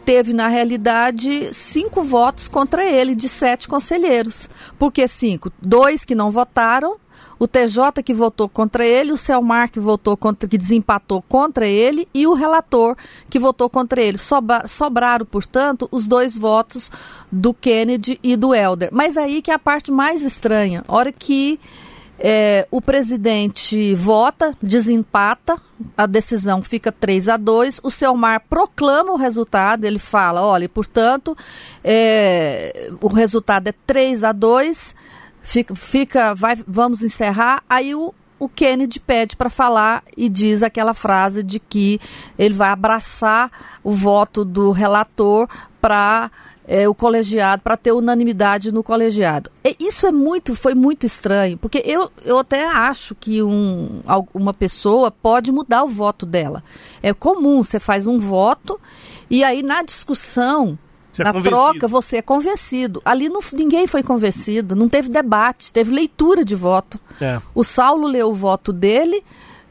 teve, 0.09 0.33
na 0.33 0.47
realidade, 0.47 1.53
cinco 1.53 2.01
votos 2.01 2.47
contra 2.47 2.83
ele, 2.83 3.13
de 3.13 3.29
sete 3.29 3.67
conselheiros. 3.67 4.49
Por 4.79 4.91
que 4.91 5.07
cinco? 5.07 5.51
Dois 5.61 6.03
que 6.03 6.15
não 6.15 6.31
votaram, 6.31 6.95
o 7.37 7.47
TJ 7.47 8.01
que 8.03 8.11
votou 8.11 8.49
contra 8.49 8.83
ele, 8.83 9.11
o 9.11 9.17
Selmar 9.17 9.69
que 9.69 9.79
votou 9.79 10.17
contra, 10.17 10.49
que 10.49 10.57
desempatou 10.57 11.21
contra 11.21 11.67
ele 11.67 12.07
e 12.11 12.25
o 12.25 12.33
relator 12.33 12.97
que 13.29 13.37
votou 13.37 13.69
contra 13.69 14.01
ele. 14.01 14.17
Sobra, 14.17 14.67
sobraram, 14.67 15.27
portanto, 15.27 15.87
os 15.91 16.07
dois 16.07 16.35
votos 16.35 16.91
do 17.31 17.53
Kennedy 17.53 18.19
e 18.23 18.35
do 18.35 18.55
Helder. 18.55 18.89
Mas 18.91 19.15
aí 19.15 19.43
que 19.43 19.51
é 19.51 19.53
a 19.53 19.59
parte 19.59 19.91
mais 19.91 20.23
estranha. 20.23 20.83
hora 20.87 21.11
que 21.11 21.59
é, 22.19 22.67
o 22.69 22.81
presidente 22.81 23.95
vota, 23.95 24.53
desempata, 24.61 25.57
a 25.95 26.05
decisão 26.05 26.61
fica 26.61 26.91
3 26.91 27.29
a 27.29 27.37
2 27.37 27.79
o 27.81 27.89
Selmar 27.89 28.43
proclama 28.49 29.13
o 29.13 29.15
resultado, 29.15 29.85
ele 29.85 29.99
fala, 29.99 30.41
olha, 30.41 30.67
portanto, 30.67 31.35
é, 31.81 32.91
o 33.01 33.07
resultado 33.07 33.67
é 33.67 33.73
3 33.87 34.25
a 34.25 34.33
2 34.33 34.95
fica, 35.41 35.73
fica 35.75 36.35
vai, 36.35 36.57
vamos 36.67 37.01
encerrar, 37.01 37.63
aí 37.69 37.95
o, 37.95 38.13
o 38.37 38.49
Kennedy 38.49 38.99
pede 38.99 39.37
para 39.37 39.49
falar 39.49 40.03
e 40.17 40.27
diz 40.27 40.61
aquela 40.61 40.93
frase 40.93 41.41
de 41.41 41.57
que 41.57 42.01
ele 42.37 42.53
vai 42.53 42.69
abraçar 42.69 43.49
o 43.81 43.91
voto 43.91 44.43
do 44.43 44.71
relator 44.71 45.47
para 45.79 46.29
é, 46.71 46.87
o 46.87 46.93
colegiado, 46.93 47.63
para 47.63 47.75
ter 47.75 47.91
unanimidade 47.91 48.71
no 48.71 48.83
colegiado. 48.83 49.49
E 49.65 49.75
isso 49.79 50.05
é 50.05 50.11
muito, 50.11 50.53
foi 50.53 50.75
muito 50.75 51.03
estranho, 51.03 51.57
porque 51.57 51.81
eu, 51.83 52.11
eu 52.23 52.37
até 52.37 52.63
acho 52.67 53.15
que 53.15 53.41
um, 53.41 54.01
uma 54.35 54.53
pessoa 54.53 55.09
pode 55.09 55.51
mudar 55.51 55.83
o 55.83 55.87
voto 55.87 56.27
dela. 56.27 56.63
É 57.01 57.11
comum, 57.11 57.63
você 57.63 57.79
faz 57.79 58.05
um 58.05 58.19
voto 58.19 58.79
e 59.31 59.43
aí 59.43 59.63
na 59.63 59.81
discussão 59.81 60.77
você 61.11 61.23
é 61.23 61.25
na 61.25 61.39
é 61.39 61.41
troca, 61.41 61.87
você 61.87 62.17
é 62.17 62.21
convencido. 62.21 63.01
Ali 63.03 63.29
não, 63.29 63.39
ninguém 63.51 63.87
foi 63.87 64.03
convencido, 64.03 64.75
não 64.75 64.87
teve 64.87 65.09
debate, 65.09 65.73
teve 65.73 65.91
leitura 65.91 66.45
de 66.45 66.53
voto. 66.53 66.99
É. 67.19 67.41
O 67.55 67.63
Saulo 67.63 68.05
leu 68.05 68.29
o 68.29 68.33
voto 68.35 68.71
dele, 68.71 69.23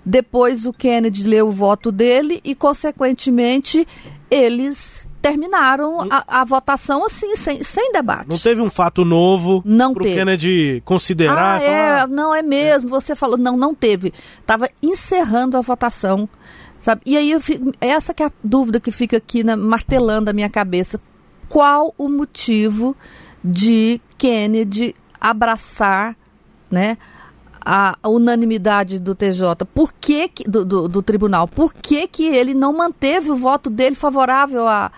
depois 0.04 0.66
o 0.66 0.72
Kennedy 0.72 1.22
leu 1.22 1.46
o 1.46 1.52
voto 1.52 1.92
dele 1.92 2.40
e, 2.42 2.56
consequentemente, 2.56 3.86
eles 4.28 5.07
terminaram 5.20 6.06
a, 6.10 6.40
a, 6.40 6.44
votação 6.44 7.04
assim, 7.04 7.34
sem, 7.34 7.62
sem 7.62 7.92
debate. 7.92 8.28
Não 8.28 8.38
teve 8.38 8.60
um 8.60 8.70
fato 8.70 9.04
novo 9.04 9.62
não 9.64 9.92
pro 9.92 10.04
teve. 10.04 10.16
Kennedy 10.16 10.82
considerar? 10.84 11.60
Ah, 11.60 11.62
é, 11.62 12.06
não 12.06 12.34
é 12.34 12.42
mesmo. 12.42 12.90
Você 12.90 13.14
falou, 13.14 13.36
não, 13.36 13.56
não 13.56 13.74
teve. 13.74 14.12
Estava 14.40 14.68
encerrando 14.82 15.56
a 15.56 15.60
votação. 15.60 16.28
Sabe? 16.80 17.02
E 17.04 17.16
aí, 17.16 17.38
fico, 17.40 17.72
essa 17.80 18.14
que 18.14 18.22
é 18.22 18.26
a 18.26 18.32
dúvida 18.42 18.78
que 18.78 18.90
fica 18.90 19.16
aqui 19.16 19.42
na, 19.42 19.56
martelando 19.56 20.30
a 20.30 20.32
minha 20.32 20.48
cabeça. 20.48 21.00
Qual 21.48 21.94
o 21.98 22.08
motivo 22.08 22.96
de 23.42 24.00
Kennedy 24.16 24.94
abraçar 25.20 26.16
né, 26.70 26.98
a, 27.70 28.08
unanimidade 28.08 28.98
do 28.98 29.14
TJ, 29.14 29.66
por 29.74 29.92
que, 29.92 30.26
que 30.28 30.44
do, 30.48 30.64
do, 30.64 30.88
do, 30.88 31.02
tribunal, 31.02 31.46
por 31.46 31.74
que, 31.74 32.06
que 32.06 32.26
ele 32.26 32.54
não 32.54 32.72
manteve 32.72 33.30
o 33.30 33.36
voto 33.36 33.68
dele 33.68 33.94
favorável 33.94 34.66
a, 34.66 34.90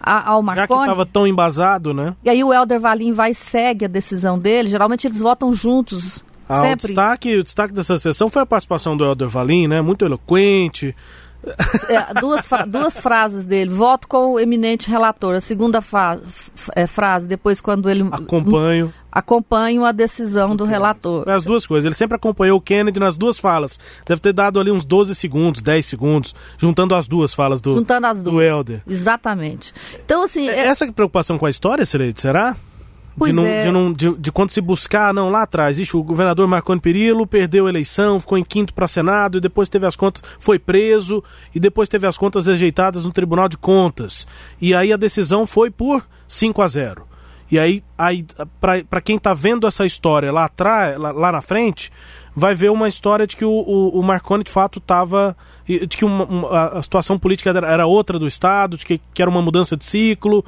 a, 0.00 0.30
ao 0.30 0.42
Marconi? 0.42 0.66
Já 0.66 0.76
que 0.76 0.82
estava 0.82 1.04
tão 1.04 1.26
embasado, 1.26 1.92
né? 1.92 2.16
E 2.24 2.30
aí 2.30 2.42
o 2.42 2.54
Helder 2.54 2.80
Valim 2.80 3.12
vai 3.12 3.32
e 3.32 3.34
segue 3.34 3.84
a 3.84 3.88
decisão 3.88 4.38
dele, 4.38 4.70
geralmente 4.70 5.06
eles 5.06 5.20
votam 5.20 5.52
juntos. 5.52 6.24
Ah, 6.48 6.62
sempre. 6.62 6.86
O, 6.86 6.88
destaque, 6.88 7.36
o 7.36 7.44
destaque 7.44 7.74
dessa 7.74 7.98
sessão 7.98 8.30
foi 8.30 8.40
a 8.40 8.46
participação 8.46 8.96
do 8.96 9.04
Helder 9.04 9.28
Valim, 9.28 9.68
né? 9.68 9.82
Muito 9.82 10.02
eloquente, 10.02 10.96
é, 11.88 12.20
duas, 12.20 12.48
duas 12.66 13.00
frases 13.00 13.44
dele. 13.44 13.70
Voto 13.70 14.06
com 14.06 14.32
o 14.32 14.40
eminente 14.40 14.90
relator. 14.90 15.34
A 15.34 15.40
segunda 15.40 15.80
é, 16.74 16.86
frase, 16.86 17.26
depois 17.26 17.60
quando 17.60 17.88
ele... 17.88 18.02
Acompanho. 18.10 18.92
Acompanho 19.10 19.84
a 19.84 19.90
decisão 19.90 20.54
do 20.54 20.64
relator. 20.64 21.28
As 21.28 21.44
duas 21.44 21.66
coisas. 21.66 21.86
Ele 21.86 21.94
sempre 21.94 22.16
acompanhou 22.16 22.58
o 22.58 22.60
Kennedy 22.60 23.00
nas 23.00 23.16
duas 23.16 23.38
falas. 23.38 23.80
Deve 24.06 24.20
ter 24.20 24.32
dado 24.32 24.60
ali 24.60 24.70
uns 24.70 24.84
12 24.84 25.14
segundos, 25.14 25.62
10 25.62 25.84
segundos, 25.84 26.34
juntando 26.56 26.94
as 26.94 27.08
duas 27.08 27.34
falas 27.34 27.60
do, 27.60 27.72
juntando 27.72 28.06
as 28.06 28.22
duas. 28.22 28.34
do 28.34 28.42
Helder. 28.42 28.82
Exatamente. 28.86 29.72
Então, 30.04 30.22
assim... 30.22 30.48
É... 30.48 30.66
Essa 30.66 30.90
preocupação 30.92 31.38
com 31.38 31.46
a 31.46 31.50
história, 31.50 31.84
Sileide, 31.84 32.20
será? 32.20 32.56
Pois 33.20 33.32
de, 33.32 33.36
não, 33.36 33.44
é. 33.44 33.64
de, 33.66 33.70
não, 33.70 33.92
de, 33.92 34.16
de, 34.16 34.32
quando 34.32 34.48
se 34.48 34.62
buscar, 34.62 35.12
não, 35.12 35.28
lá 35.28 35.42
atrás, 35.42 35.78
ixi, 35.78 35.94
o 35.94 36.02
governador 36.02 36.48
Marconi 36.48 36.80
Perillo 36.80 37.26
perdeu 37.26 37.66
a 37.66 37.68
eleição, 37.68 38.18
ficou 38.18 38.38
em 38.38 38.42
quinto 38.42 38.72
para 38.72 38.88
Senado 38.88 39.36
e 39.36 39.42
depois 39.42 39.68
teve 39.68 39.86
as 39.86 39.94
contas, 39.94 40.22
foi 40.38 40.58
preso 40.58 41.22
e 41.54 41.60
depois 41.60 41.86
teve 41.86 42.06
as 42.06 42.16
contas 42.16 42.46
rejeitadas 42.46 43.04
no 43.04 43.12
Tribunal 43.12 43.46
de 43.46 43.58
Contas. 43.58 44.26
E 44.58 44.74
aí 44.74 44.90
a 44.90 44.96
decisão 44.96 45.46
foi 45.46 45.70
por 45.70 46.02
5 46.26 46.62
a 46.62 46.68
0. 46.68 47.06
E 47.50 47.58
aí, 47.58 47.84
aí 47.98 48.24
para 48.58 49.02
quem 49.02 49.16
está 49.16 49.34
vendo 49.34 49.66
essa 49.66 49.84
história 49.84 50.32
lá 50.32 50.46
atrás, 50.46 50.96
lá, 50.96 51.12
lá, 51.12 51.30
na 51.30 51.42
frente, 51.42 51.92
vai 52.34 52.54
ver 52.54 52.70
uma 52.70 52.88
história 52.88 53.26
de 53.26 53.36
que 53.36 53.44
o, 53.44 53.50
o, 53.50 54.00
o 54.00 54.02
Marconi 54.02 54.44
de 54.44 54.50
fato 54.50 54.78
estava. 54.78 55.36
de 55.66 55.88
que 55.88 56.06
uma, 56.06 56.24
uma, 56.24 56.68
a 56.78 56.82
situação 56.82 57.18
política 57.18 57.50
era, 57.50 57.86
outra 57.86 58.18
do 58.18 58.26
Estado, 58.26 58.78
de 58.78 58.86
que, 58.86 58.98
que 59.12 59.20
era 59.20 59.30
uma 59.30 59.42
mudança 59.42 59.76
de 59.76 59.84
ciclo 59.84 60.42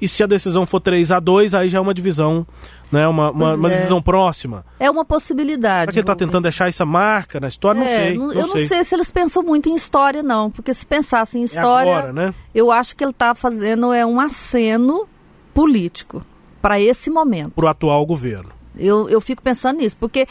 e 0.00 0.08
se 0.08 0.22
a 0.22 0.26
decisão 0.26 0.64
for 0.64 0.80
3 0.80 1.12
a 1.12 1.20
2 1.20 1.54
aí 1.54 1.68
já 1.68 1.78
é 1.78 1.80
uma 1.80 1.92
divisão, 1.92 2.46
né? 2.90 3.06
Uma, 3.06 3.30
uma, 3.30 3.54
uma 3.54 3.70
é. 3.70 3.76
divisão 3.76 4.00
próxima. 4.00 4.64
É 4.78 4.90
uma 4.90 5.04
possibilidade. 5.04 5.82
Será 5.82 5.92
que 5.92 5.98
ele 5.98 6.02
está 6.02 6.16
tentando 6.16 6.42
deixar 6.42 6.68
essa 6.68 6.86
marca 6.86 7.38
na 7.38 7.48
história? 7.48 7.80
É, 7.80 7.82
não 7.82 7.86
sei. 7.86 8.18
Não, 8.18 8.32
eu 8.32 8.46
sei. 8.46 8.62
não 8.62 8.68
sei 8.68 8.84
se 8.84 8.94
eles 8.94 9.10
pensam 9.10 9.42
muito 9.42 9.68
em 9.68 9.74
história, 9.74 10.22
não. 10.22 10.50
Porque 10.50 10.72
se 10.72 10.86
pensasse 10.86 11.38
em 11.38 11.42
é 11.42 11.44
história, 11.44 11.90
é 11.90 11.92
agora, 11.92 12.12
né? 12.12 12.34
eu 12.54 12.70
acho 12.70 12.96
que 12.96 13.04
ele 13.04 13.10
está 13.10 13.34
fazendo 13.34 13.92
é 13.92 14.04
um 14.06 14.18
aceno 14.18 15.06
político 15.52 16.24
para 16.62 16.80
esse 16.80 17.10
momento. 17.10 17.52
Para 17.52 17.64
o 17.66 17.68
atual 17.68 18.04
governo. 18.06 18.50
Eu, 18.76 19.08
eu 19.08 19.20
fico 19.20 19.42
pensando 19.42 19.78
nisso, 19.78 19.96
porque 19.98 20.26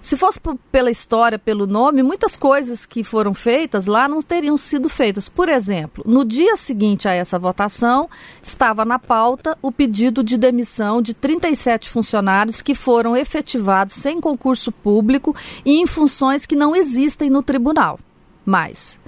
se 0.00 0.16
fosse 0.16 0.40
pela 0.72 0.90
história, 0.90 1.38
pelo 1.38 1.66
nome, 1.66 2.02
muitas 2.02 2.36
coisas 2.36 2.86
que 2.86 3.04
foram 3.04 3.34
feitas 3.34 3.86
lá 3.86 4.08
não 4.08 4.22
teriam 4.22 4.56
sido 4.56 4.88
feitas. 4.88 5.28
Por 5.28 5.48
exemplo, 5.48 6.02
no 6.06 6.24
dia 6.24 6.56
seguinte 6.56 7.06
a 7.06 7.12
essa 7.12 7.38
votação, 7.38 8.08
estava 8.42 8.84
na 8.84 8.98
pauta 8.98 9.58
o 9.60 9.70
pedido 9.70 10.24
de 10.24 10.38
demissão 10.38 11.02
de 11.02 11.12
37 11.12 11.88
funcionários 11.88 12.62
que 12.62 12.74
foram 12.74 13.16
efetivados 13.16 13.94
sem 13.94 14.20
concurso 14.20 14.72
público 14.72 15.36
e 15.64 15.78
em 15.78 15.86
funções 15.86 16.46
que 16.46 16.56
não 16.56 16.74
existem 16.74 17.28
no 17.28 17.42
tribunal 17.42 17.98
mais 18.44 18.98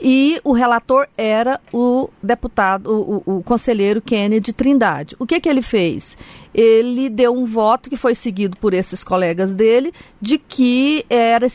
e 0.00 0.40
o 0.44 0.52
relator 0.52 1.06
era 1.16 1.60
o 1.72 2.08
deputado, 2.22 2.90
o, 2.90 3.22
o, 3.26 3.38
o 3.38 3.42
conselheiro 3.42 4.00
Kennedy 4.00 4.52
Trindade. 4.52 5.16
O 5.18 5.26
que, 5.26 5.40
que 5.40 5.48
ele 5.48 5.62
fez? 5.62 6.16
Ele 6.54 7.08
deu 7.08 7.34
um 7.34 7.44
voto 7.44 7.88
que 7.88 7.96
foi 7.96 8.14
seguido 8.14 8.56
por 8.56 8.74
esses 8.74 9.04
colegas 9.04 9.52
dele 9.52 9.92
de 10.20 10.38
que 10.38 11.04
era 11.08 11.46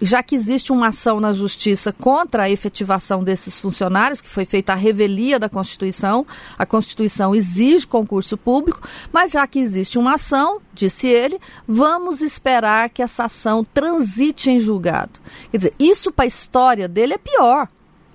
já 0.00 0.22
que 0.22 0.34
existe 0.34 0.72
uma 0.72 0.88
ação 0.88 1.20
na 1.20 1.32
justiça 1.32 1.92
contra 1.92 2.44
a 2.44 2.50
efetivação 2.50 3.22
desses 3.22 3.58
funcionários, 3.58 4.20
que 4.20 4.28
foi 4.28 4.44
feita 4.44 4.72
a 4.72 4.76
revelia 4.76 5.38
da 5.38 5.48
Constituição, 5.48 6.26
a 6.58 6.64
Constituição 6.64 7.34
exige 7.34 7.86
concurso 7.86 8.36
público, 8.36 8.80
mas 9.12 9.32
já 9.32 9.46
que 9.46 9.58
existe 9.58 9.98
uma 9.98 10.14
ação, 10.14 10.60
disse 10.72 11.06
ele, 11.06 11.38
vamos 11.66 12.22
esperar 12.22 12.90
que 12.90 13.02
essa 13.02 13.24
ação 13.24 13.64
transite 13.64 14.50
em 14.50 14.58
julgado. 14.58 15.20
Quer 15.50 15.56
dizer, 15.56 15.74
isso 15.78 16.10
para 16.10 16.24
a 16.24 16.28
história 16.28 16.88
dele 16.88 17.14
é 17.14 17.18
pior 17.18 17.68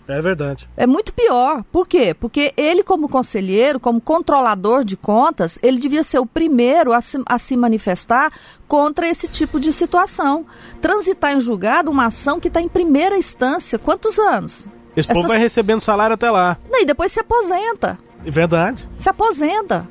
É 0.07 0.21
verdade. 0.21 0.67
É 0.75 0.85
muito 0.85 1.13
pior. 1.13 1.63
Por 1.71 1.87
quê? 1.87 2.13
Porque 2.13 2.53
ele, 2.57 2.83
como 2.83 3.07
conselheiro, 3.07 3.79
como 3.79 4.01
controlador 4.01 4.83
de 4.83 4.97
contas, 4.97 5.57
ele 5.63 5.79
devia 5.79 6.03
ser 6.03 6.19
o 6.19 6.25
primeiro 6.25 6.91
a 6.91 6.99
se, 6.99 7.21
a 7.25 7.37
se 7.39 7.55
manifestar 7.55 8.31
contra 8.67 9.07
esse 9.07 9.27
tipo 9.27 9.59
de 9.59 9.71
situação. 9.71 10.45
Transitar 10.81 11.33
em 11.33 11.41
julgado 11.41 11.89
uma 11.89 12.07
ação 12.07 12.39
que 12.39 12.49
está 12.49 12.61
em 12.61 12.67
primeira 12.67 13.17
instância. 13.17 13.79
Quantos 13.79 14.19
anos? 14.19 14.67
Esse 14.95 15.09
Essas... 15.09 15.13
povo 15.13 15.27
vai 15.27 15.37
recebendo 15.37 15.81
salário 15.81 16.13
até 16.13 16.29
lá. 16.29 16.57
E 16.71 16.85
depois 16.85 17.11
se 17.11 17.19
aposenta. 17.19 17.97
É 18.25 18.31
verdade. 18.31 18.87
Se 18.99 19.09
aposenta. 19.09 19.87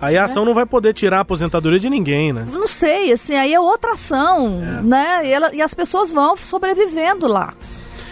Aí 0.00 0.16
a 0.16 0.24
ação 0.24 0.42
é. 0.42 0.46
não 0.46 0.54
vai 0.54 0.66
poder 0.66 0.92
tirar 0.92 1.18
a 1.18 1.20
aposentadoria 1.20 1.78
de 1.78 1.88
ninguém, 1.88 2.32
né? 2.32 2.46
Não 2.50 2.66
sei, 2.66 3.12
assim, 3.12 3.36
aí 3.36 3.54
é 3.54 3.60
outra 3.60 3.92
ação, 3.92 4.62
é. 4.62 4.82
né? 4.82 5.26
E, 5.26 5.32
ela, 5.32 5.54
e 5.54 5.62
as 5.62 5.72
pessoas 5.72 6.10
vão 6.10 6.36
sobrevivendo 6.36 7.26
lá. 7.26 7.54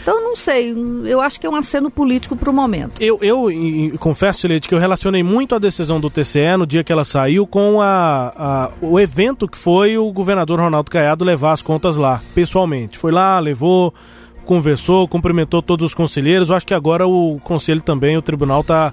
Então, 0.03 0.21
não 0.21 0.35
sei, 0.35 0.75
eu 1.07 1.21
acho 1.21 1.39
que 1.39 1.47
é 1.47 1.51
um 1.51 1.55
aceno 1.55 1.89
político 1.89 2.35
para 2.35 2.51
o 2.51 2.53
momento. 2.53 3.01
Eu, 3.01 3.19
eu 3.23 3.51
e, 3.51 3.97
confesso, 3.99 4.49
Leite, 4.49 4.67
que 4.67 4.75
eu 4.75 4.79
relacionei 4.79 5.23
muito 5.23 5.55
a 5.55 5.61
decisão 5.61 6.01
do 6.01 6.11
TCE 6.11 6.57
no 6.59 6.67
dia 6.67 6.83
que 6.83 6.93
ela 6.93 7.05
saiu 7.05 7.47
com 7.47 7.81
a, 7.81 8.33
a, 8.37 8.71
o 8.81 8.99
evento 8.99 9.47
que 9.47 9.57
foi 9.57 9.97
o 9.97 10.11
governador 10.13 10.59
Ronaldo 10.59 10.91
Caiado 10.91 11.25
levar 11.25 11.53
as 11.53 11.63
contas 11.63 11.97
lá, 11.97 12.21
pessoalmente. 12.35 12.99
Foi 12.99 13.13
lá, 13.13 13.39
levou, 13.39 13.95
conversou, 14.45 15.07
cumprimentou 15.07 15.63
todos 15.63 15.87
os 15.87 15.95
conselheiros. 15.95 16.51
Eu 16.51 16.57
acho 16.57 16.67
que 16.67 16.75
agora 16.75 17.07
o 17.07 17.39
conselho 17.45 17.81
também, 17.81 18.17
o 18.17 18.23
tribunal 18.23 18.63
está 18.63 18.93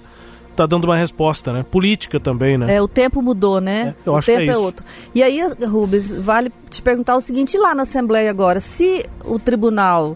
tá 0.55 0.67
dando 0.67 0.83
uma 0.83 0.95
resposta, 0.95 1.51
né? 1.51 1.63
Política 1.63 2.19
também, 2.19 2.55
né? 2.55 2.75
É, 2.75 2.81
o 2.81 2.87
tempo 2.87 3.21
mudou, 3.21 3.59
né? 3.59 3.95
É, 3.97 4.09
eu 4.09 4.13
o 4.13 4.15
acho 4.15 4.27
tempo 4.27 4.41
que 4.41 4.43
é, 4.43 4.49
é 4.49 4.51
isso. 4.51 4.61
outro. 4.61 4.85
E 5.15 5.23
aí, 5.23 5.41
Rubens, 5.65 6.13
vale 6.13 6.51
te 6.69 6.83
perguntar 6.83 7.15
o 7.15 7.21
seguinte, 7.21 7.57
lá 7.57 7.73
na 7.73 7.83
Assembleia 7.83 8.29
agora, 8.29 8.59
se 8.59 9.03
o 9.25 9.39
tribunal 9.39 10.15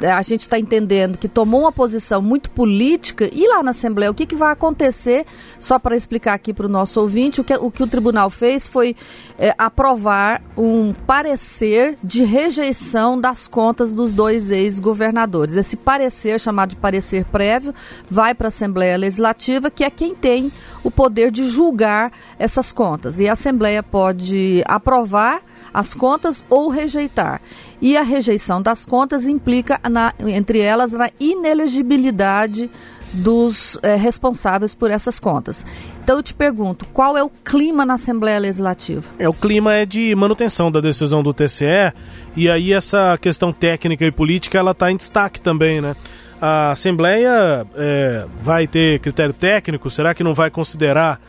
a 0.00 0.22
gente 0.22 0.40
está 0.40 0.58
entendendo 0.58 1.18
que 1.18 1.28
tomou 1.28 1.62
uma 1.62 1.72
posição 1.72 2.22
muito 2.22 2.50
política 2.50 3.28
e 3.32 3.48
lá 3.48 3.62
na 3.62 3.70
Assembleia 3.70 4.10
o 4.10 4.14
que, 4.14 4.26
que 4.26 4.36
vai 4.36 4.52
acontecer, 4.52 5.26
só 5.58 5.78
para 5.78 5.96
explicar 5.96 6.34
aqui 6.34 6.52
para 6.52 6.66
o 6.66 6.68
nosso 6.68 7.00
ouvinte, 7.00 7.40
o 7.40 7.44
que, 7.44 7.54
o 7.54 7.70
que 7.70 7.82
o 7.82 7.86
tribunal 7.86 8.30
fez 8.30 8.68
foi 8.68 8.94
é, 9.38 9.54
aprovar 9.58 10.42
um 10.56 10.92
parecer 10.92 11.96
de 12.02 12.24
rejeição 12.24 13.20
das 13.20 13.48
contas 13.48 13.92
dos 13.92 14.12
dois 14.12 14.50
ex-governadores. 14.50 15.56
Esse 15.56 15.76
parecer, 15.76 16.40
chamado 16.40 16.70
de 16.70 16.76
parecer 16.76 17.24
prévio, 17.24 17.74
vai 18.10 18.34
para 18.34 18.48
a 18.48 18.48
Assembleia 18.48 18.96
Legislativa, 18.96 19.70
que 19.70 19.84
é 19.84 19.90
quem 19.90 20.14
tem 20.14 20.52
o 20.82 20.90
poder 20.90 21.30
de 21.30 21.48
julgar 21.48 22.12
essas 22.38 22.72
contas. 22.72 23.18
E 23.18 23.28
a 23.28 23.32
Assembleia 23.32 23.82
pode 23.82 24.62
aprovar 24.66 25.42
as 25.72 25.94
contas 25.94 26.44
ou 26.48 26.68
rejeitar. 26.68 27.40
E 27.80 27.96
a 27.96 28.02
rejeição 28.02 28.60
das 28.60 28.84
contas 28.84 29.26
implica, 29.26 29.80
na, 29.88 30.12
entre 30.20 30.60
elas, 30.60 30.92
na 30.92 31.10
inelegibilidade 31.20 32.70
dos 33.12 33.78
é, 33.82 33.96
responsáveis 33.96 34.74
por 34.74 34.90
essas 34.90 35.18
contas. 35.18 35.64
Então 36.02 36.16
eu 36.16 36.22
te 36.22 36.34
pergunto, 36.34 36.86
qual 36.92 37.16
é 37.16 37.22
o 37.22 37.30
clima 37.30 37.86
na 37.86 37.94
Assembleia 37.94 38.38
Legislativa? 38.38 39.02
É, 39.18 39.28
o 39.28 39.32
clima 39.32 39.74
é 39.74 39.86
de 39.86 40.14
manutenção 40.14 40.70
da 40.70 40.80
decisão 40.80 41.22
do 41.22 41.32
TCE 41.32 41.92
e 42.36 42.50
aí 42.50 42.72
essa 42.72 43.16
questão 43.18 43.52
técnica 43.52 44.04
e 44.04 44.12
política 44.12 44.58
ela 44.58 44.72
está 44.72 44.90
em 44.90 44.96
destaque 44.96 45.40
também, 45.40 45.80
né? 45.80 45.96
A 46.40 46.70
Assembleia 46.70 47.66
é, 47.74 48.24
vai 48.42 48.66
ter 48.66 49.00
critério 49.00 49.32
técnico? 49.32 49.90
Será 49.90 50.14
que 50.14 50.22
não 50.22 50.34
vai 50.34 50.50
considerar 50.50 51.20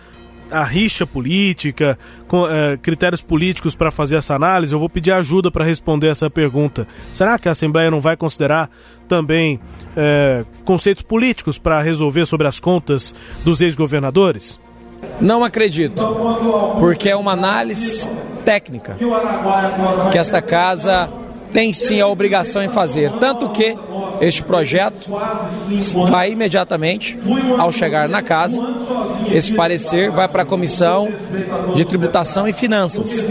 a 0.51 0.63
rixa 0.63 1.05
política, 1.05 1.97
com, 2.27 2.47
é, 2.47 2.77
critérios 2.77 3.21
políticos 3.21 3.75
para 3.75 3.91
fazer 3.91 4.17
essa 4.17 4.35
análise, 4.35 4.73
eu 4.73 4.79
vou 4.79 4.89
pedir 4.89 5.11
ajuda 5.11 5.51
para 5.51 5.65
responder 5.65 6.07
essa 6.07 6.29
pergunta. 6.29 6.87
Será 7.13 7.37
que 7.37 7.47
a 7.47 7.51
Assembleia 7.51 7.91
não 7.91 8.01
vai 8.01 8.17
considerar 8.17 8.69
também 9.07 9.59
é, 9.95 10.45
conceitos 10.65 11.03
políticos 11.03 11.57
para 11.57 11.81
resolver 11.81 12.25
sobre 12.25 12.47
as 12.47 12.59
contas 12.59 13.13
dos 13.43 13.61
ex-governadores? 13.61 14.59
Não 15.21 15.43
acredito, 15.43 16.03
porque 16.79 17.09
é 17.09 17.15
uma 17.15 17.31
análise 17.31 18.09
técnica 18.43 18.97
que 20.11 20.17
esta 20.17 20.41
casa 20.41 21.09
tem 21.51 21.73
sim 21.73 21.99
a 22.01 22.07
obrigação 22.07 22.63
em 22.63 22.69
fazer. 22.69 23.11
Tanto 23.13 23.49
que 23.49 23.75
este 24.21 24.43
projeto 24.43 25.09
vai 26.09 26.31
imediatamente, 26.31 27.17
ao 27.57 27.71
chegar 27.71 28.07
na 28.07 28.21
casa, 28.21 28.59
esse 29.31 29.53
parecer 29.53 30.11
vai 30.11 30.27
para 30.27 30.43
a 30.43 30.45
Comissão 30.45 31.09
de 31.75 31.85
Tributação 31.85 32.47
e 32.47 32.53
Finanças. 32.53 33.27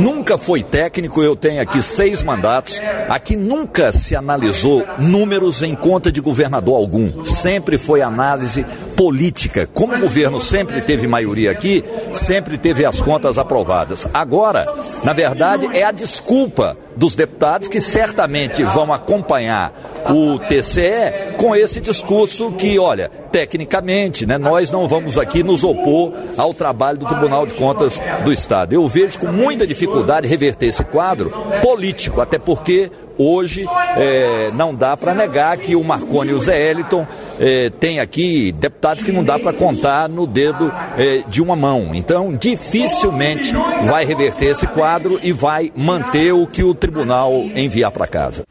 Nunca 0.00 0.38
foi 0.38 0.62
técnico, 0.62 1.22
eu 1.22 1.36
tenho 1.36 1.60
aqui 1.60 1.82
seis 1.82 2.22
mandatos. 2.22 2.80
Aqui 3.08 3.36
nunca 3.36 3.92
se 3.92 4.16
analisou 4.16 4.84
números 4.98 5.62
em 5.62 5.74
conta 5.74 6.10
de 6.10 6.20
governador 6.20 6.76
algum. 6.76 7.24
Sempre 7.24 7.76
foi 7.78 8.02
análise 8.02 8.64
política. 9.02 9.68
Como 9.74 9.96
o 9.96 9.98
governo 9.98 10.40
sempre 10.40 10.80
teve 10.80 11.08
maioria 11.08 11.50
aqui, 11.50 11.82
sempre 12.12 12.56
teve 12.56 12.84
as 12.84 13.00
contas 13.00 13.36
aprovadas. 13.36 14.06
Agora, 14.14 14.64
na 15.02 15.12
verdade, 15.12 15.66
é 15.76 15.82
a 15.82 15.90
desculpa 15.90 16.76
dos 16.94 17.16
deputados 17.16 17.66
que 17.66 17.80
certamente 17.80 18.62
vão 18.62 18.92
acompanhar 18.92 19.72
o 20.08 20.38
TCE 20.38 21.31
com 21.42 21.56
esse 21.56 21.80
discurso 21.80 22.52
que, 22.52 22.78
olha, 22.78 23.08
tecnicamente, 23.08 24.24
né, 24.24 24.38
nós 24.38 24.70
não 24.70 24.86
vamos 24.86 25.18
aqui 25.18 25.42
nos 25.42 25.64
opor 25.64 26.12
ao 26.36 26.54
trabalho 26.54 26.98
do 26.98 27.06
Tribunal 27.06 27.44
de 27.44 27.54
Contas 27.54 28.00
do 28.24 28.32
Estado. 28.32 28.72
Eu 28.72 28.86
vejo 28.86 29.18
com 29.18 29.26
muita 29.26 29.66
dificuldade 29.66 30.28
reverter 30.28 30.66
esse 30.66 30.84
quadro 30.84 31.32
político, 31.60 32.20
até 32.20 32.38
porque 32.38 32.92
hoje 33.18 33.66
é, 33.96 34.52
não 34.54 34.72
dá 34.72 34.96
para 34.96 35.16
negar 35.16 35.56
que 35.56 35.74
o 35.74 35.82
Marconi 35.82 36.30
e 36.30 36.34
o 36.34 36.40
Zé 36.40 36.70
Eliton 36.70 37.04
é, 37.40 37.70
tem 37.70 37.98
aqui 37.98 38.52
deputados 38.52 39.02
que 39.02 39.10
não 39.10 39.24
dá 39.24 39.36
para 39.36 39.52
contar 39.52 40.08
no 40.08 40.28
dedo 40.28 40.72
é, 40.96 41.24
de 41.26 41.42
uma 41.42 41.56
mão. 41.56 41.90
Então, 41.92 42.36
dificilmente 42.36 43.52
vai 43.84 44.04
reverter 44.04 44.50
esse 44.50 44.66
quadro 44.68 45.18
e 45.24 45.32
vai 45.32 45.72
manter 45.76 46.30
o 46.30 46.46
que 46.46 46.62
o 46.62 46.72
tribunal 46.72 47.32
enviar 47.56 47.90
para 47.90 48.06
casa. 48.06 48.44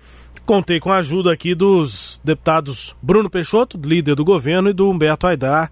Contei 0.45 0.82
com 0.82 0.91
a 0.91 0.97
ajuda 0.97 1.32
aqui 1.32 1.56
dos 1.56 2.11
deputados 2.24 2.96
Bruno 3.02 3.30
Peixoto, 3.30 3.80
líder 3.84 4.16
do 4.16 4.26
governo, 4.26 4.70
e 4.70 4.74
do 4.74 4.90
Humberto 4.90 5.28
Aidar. 5.28 5.72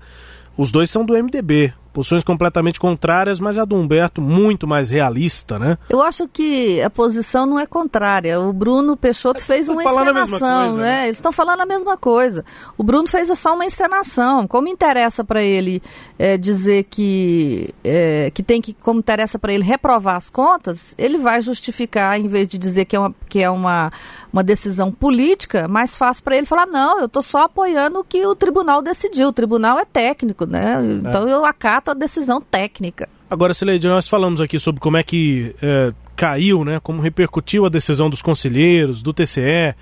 Os 0.57 0.71
dois 0.71 0.89
são 0.89 1.05
do 1.05 1.13
MDB. 1.13 1.73
Posições 1.91 2.23
completamente 2.23 2.79
contrárias, 2.79 3.39
mas 3.39 3.57
a 3.57 3.65
do 3.65 3.75
Humberto 3.75 4.21
muito 4.21 4.67
mais 4.67 4.89
realista, 4.89 5.57
né? 5.57 5.77
Eu 5.89 6.01
acho 6.01 6.27
que 6.27 6.81
a 6.81 6.89
posição 6.89 7.45
não 7.45 7.59
é 7.59 7.65
contrária. 7.65 8.39
O 8.39 8.53
Bruno 8.53 8.95
Peixoto 8.95 9.41
fez 9.41 9.67
uma 9.67 9.83
encenação, 9.83 10.67
coisa, 10.67 10.77
né? 10.77 10.83
né? 10.83 11.03
Eles 11.05 11.17
estão 11.17 11.31
falando 11.31 11.61
a 11.61 11.65
mesma 11.65 11.97
coisa. 11.97 12.45
O 12.77 12.83
Bruno 12.83 13.07
fez 13.07 13.29
só 13.37 13.53
uma 13.55 13.65
encenação. 13.65 14.47
Como 14.47 14.67
interessa 14.67 15.23
para 15.23 15.41
ele 15.41 15.81
é, 16.17 16.37
dizer 16.37 16.83
que 16.83 17.73
é, 17.83 18.31
que 18.31 18.43
tem 18.43 18.61
que, 18.61 18.73
como 18.73 18.99
interessa 18.99 19.39
para 19.39 19.53
ele 19.53 19.63
reprovar 19.63 20.15
as 20.15 20.29
contas, 20.29 20.93
ele 20.97 21.17
vai 21.17 21.41
justificar 21.41 22.19
em 22.19 22.27
vez 22.27 22.47
de 22.47 22.57
dizer 22.57 22.85
que 22.85 22.95
é 22.95 22.99
uma 22.99 23.15
que 23.27 23.39
é 23.39 23.49
uma, 23.49 23.91
uma 24.33 24.43
decisão 24.43 24.91
política, 24.91 25.67
mais 25.67 25.95
fácil 25.95 26.23
para 26.23 26.35
ele 26.35 26.45
falar 26.45 26.65
não, 26.65 26.99
eu 26.99 27.05
estou 27.05 27.21
só 27.21 27.43
apoiando 27.43 27.99
o 27.99 28.03
que 28.03 28.25
o 28.25 28.35
tribunal 28.35 28.81
decidiu. 28.81 29.29
O 29.29 29.33
tribunal 29.33 29.79
é 29.79 29.85
técnico, 29.85 30.45
né? 30.45 30.77
É. 30.79 31.09
Então 31.09 31.27
eu 31.27 31.45
a 31.85 31.93
decisão 31.93 32.41
técnica. 32.41 33.07
Agora, 33.29 33.53
Sileide, 33.53 33.87
nós 33.87 34.07
falamos 34.07 34.41
aqui 34.41 34.59
sobre 34.59 34.81
como 34.81 34.97
é 34.97 35.03
que 35.03 35.55
é, 35.61 35.93
caiu, 36.15 36.65
né, 36.65 36.79
como 36.81 37.01
repercutiu 37.01 37.65
a 37.65 37.69
decisão 37.69 38.09
dos 38.09 38.21
conselheiros, 38.21 39.01
do 39.01 39.13
TCE, 39.13 39.75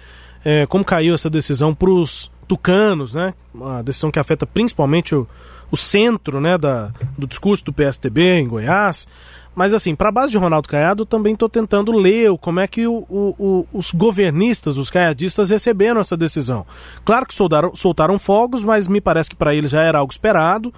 é, 0.43 0.65
como 0.67 0.83
caiu 0.83 1.15
essa 1.15 1.29
decisão 1.29 1.73
para 1.73 1.89
os 1.89 2.31
tucanos, 2.47 3.13
né, 3.13 3.33
uma 3.53 3.81
decisão 3.81 4.11
que 4.11 4.19
afeta 4.19 4.45
principalmente 4.45 5.15
o, 5.15 5.27
o 5.71 5.77
centro 5.77 6.39
né, 6.39 6.57
da, 6.57 6.91
do 7.17 7.25
discurso 7.25 7.63
do 7.65 7.73
PSTB 7.73 8.39
em 8.39 8.47
Goiás. 8.47 9.07
Mas 9.55 9.73
assim, 9.73 9.95
para 9.95 10.09
a 10.09 10.11
base 10.11 10.31
de 10.31 10.37
Ronaldo 10.37 10.69
Caiado, 10.69 11.03
também 11.03 11.33
estou 11.33 11.49
tentando 11.49 11.91
ler 11.91 12.37
como 12.37 12.59
é 12.59 12.67
que 12.67 12.85
o, 12.85 13.03
o, 13.09 13.65
os 13.73 13.91
governistas, 13.91 14.77
os 14.77 14.91
caiadistas, 14.91 15.49
receberam 15.49 15.99
essa 15.99 16.15
decisão. 16.15 16.63
Claro 17.03 17.25
que 17.25 17.33
soltaram 17.33 18.19
fogos, 18.19 18.63
mas 18.63 18.87
me 18.87 19.01
parece 19.01 19.31
que 19.31 19.35
para 19.35 19.55
eles 19.55 19.71
já 19.71 19.81
era 19.81 19.97
algo 19.97 20.11
esperado. 20.13 20.71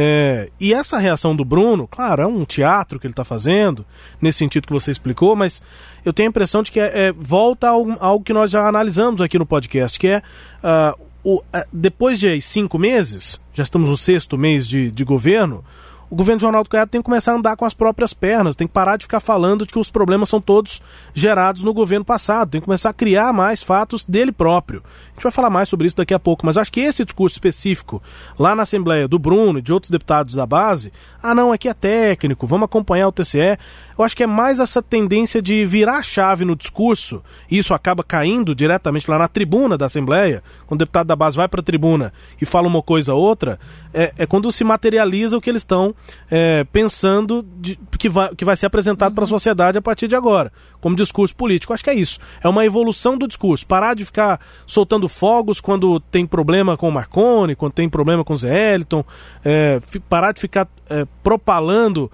É, 0.00 0.48
e 0.60 0.72
essa 0.72 0.96
reação 0.96 1.34
do 1.34 1.44
Bruno, 1.44 1.88
claro, 1.88 2.22
é 2.22 2.26
um 2.26 2.44
teatro 2.44 3.00
que 3.00 3.06
ele 3.08 3.12
está 3.12 3.24
fazendo, 3.24 3.84
nesse 4.22 4.38
sentido 4.38 4.64
que 4.64 4.72
você 4.72 4.92
explicou, 4.92 5.34
mas 5.34 5.60
eu 6.04 6.12
tenho 6.12 6.28
a 6.28 6.30
impressão 6.30 6.62
de 6.62 6.70
que 6.70 6.78
é, 6.78 7.08
é 7.08 7.12
volta 7.12 7.66
a 7.66 7.70
algo, 7.70 7.96
algo, 7.98 8.24
que 8.24 8.32
nós 8.32 8.48
já 8.48 8.68
analisamos 8.68 9.20
aqui 9.20 9.36
no 9.40 9.44
podcast, 9.44 9.98
que 9.98 10.06
é 10.06 10.18
uh, 10.62 10.96
o, 11.24 11.38
uh, 11.38 11.42
depois 11.72 12.20
de 12.20 12.40
cinco 12.40 12.78
meses, 12.78 13.40
já 13.52 13.64
estamos 13.64 13.88
no 13.88 13.96
sexto 13.96 14.38
mês 14.38 14.68
de, 14.68 14.88
de 14.88 15.02
governo, 15.02 15.64
o 16.10 16.16
governo 16.16 16.38
de 16.38 16.46
Ronaldo 16.46 16.70
Caiado 16.70 16.90
tem 16.90 17.00
que 17.00 17.04
começar 17.04 17.32
a 17.32 17.36
andar 17.36 17.56
com 17.56 17.64
as 17.64 17.74
próprias 17.74 18.12
pernas, 18.12 18.56
tem 18.56 18.66
que 18.66 18.72
parar 18.72 18.96
de 18.96 19.04
ficar 19.04 19.20
falando 19.20 19.66
de 19.66 19.72
que 19.72 19.78
os 19.78 19.90
problemas 19.90 20.28
são 20.28 20.40
todos 20.40 20.80
gerados 21.12 21.62
no 21.62 21.74
governo 21.74 22.04
passado, 22.04 22.50
tem 22.50 22.60
que 22.60 22.64
começar 22.64 22.90
a 22.90 22.94
criar 22.94 23.32
mais 23.32 23.62
fatos 23.62 24.04
dele 24.04 24.32
próprio. 24.32 24.82
A 24.84 25.14
gente 25.14 25.22
vai 25.22 25.32
falar 25.32 25.50
mais 25.50 25.68
sobre 25.68 25.86
isso 25.86 25.96
daqui 25.96 26.14
a 26.14 26.18
pouco, 26.18 26.46
mas 26.46 26.56
acho 26.56 26.72
que 26.72 26.80
esse 26.80 27.04
discurso 27.04 27.36
específico 27.36 28.02
lá 28.38 28.54
na 28.54 28.62
Assembleia 28.62 29.06
do 29.06 29.18
Bruno 29.18 29.58
e 29.58 29.62
de 29.62 29.72
outros 29.72 29.90
deputados 29.90 30.34
da 30.34 30.46
base, 30.46 30.92
ah 31.22 31.34
não, 31.34 31.52
aqui 31.52 31.68
é 31.68 31.74
técnico, 31.74 32.46
vamos 32.46 32.64
acompanhar 32.64 33.08
o 33.08 33.12
TCE, 33.12 33.58
eu 33.98 34.04
acho 34.04 34.16
que 34.16 34.22
é 34.22 34.26
mais 34.26 34.60
essa 34.60 34.80
tendência 34.80 35.42
de 35.42 35.66
virar 35.66 35.98
a 35.98 36.02
chave 36.02 36.44
no 36.44 36.54
discurso, 36.54 37.22
e 37.50 37.58
isso 37.58 37.74
acaba 37.74 38.04
caindo 38.04 38.54
diretamente 38.54 39.10
lá 39.10 39.18
na 39.18 39.28
tribuna 39.28 39.76
da 39.76 39.86
Assembleia, 39.86 40.42
quando 40.66 40.80
o 40.80 40.84
deputado 40.84 41.06
da 41.06 41.16
base 41.16 41.36
vai 41.36 41.48
para 41.48 41.60
a 41.60 41.64
tribuna 41.64 42.12
e 42.40 42.46
fala 42.46 42.68
uma 42.68 42.82
coisa 42.82 43.14
ou 43.14 43.22
outra, 43.22 43.58
é, 43.92 44.12
é 44.18 44.26
quando 44.26 44.50
se 44.52 44.62
materializa 44.64 45.36
o 45.36 45.40
que 45.40 45.50
eles 45.50 45.62
estão 45.62 45.94
é, 46.30 46.64
pensando 46.64 47.44
de, 47.56 47.78
que, 47.98 48.08
vai, 48.08 48.34
que 48.34 48.44
vai 48.44 48.56
ser 48.56 48.66
apresentado 48.66 49.10
uhum. 49.10 49.14
para 49.16 49.24
a 49.24 49.28
sociedade 49.28 49.78
a 49.78 49.82
partir 49.82 50.06
de 50.06 50.14
agora, 50.14 50.52
como 50.80 50.94
discurso 50.94 51.34
político. 51.34 51.72
Acho 51.72 51.84
que 51.84 51.90
é 51.90 51.94
isso. 51.94 52.20
É 52.42 52.48
uma 52.48 52.64
evolução 52.64 53.18
do 53.18 53.26
discurso. 53.26 53.66
Parar 53.66 53.94
de 53.94 54.04
ficar 54.04 54.40
soltando 54.66 55.08
fogos 55.08 55.60
quando 55.60 55.98
tem 55.98 56.26
problema 56.26 56.76
com 56.76 56.88
o 56.88 56.92
Marconi, 56.92 57.56
quando 57.56 57.72
tem 57.72 57.88
problema 57.88 58.24
com 58.24 58.34
o 58.34 58.36
Zé 58.36 58.74
Eliton, 58.74 59.04
é, 59.44 59.80
parar 60.08 60.32
de 60.32 60.40
ficar 60.40 60.68
é, 60.88 61.06
propalando 61.22 62.10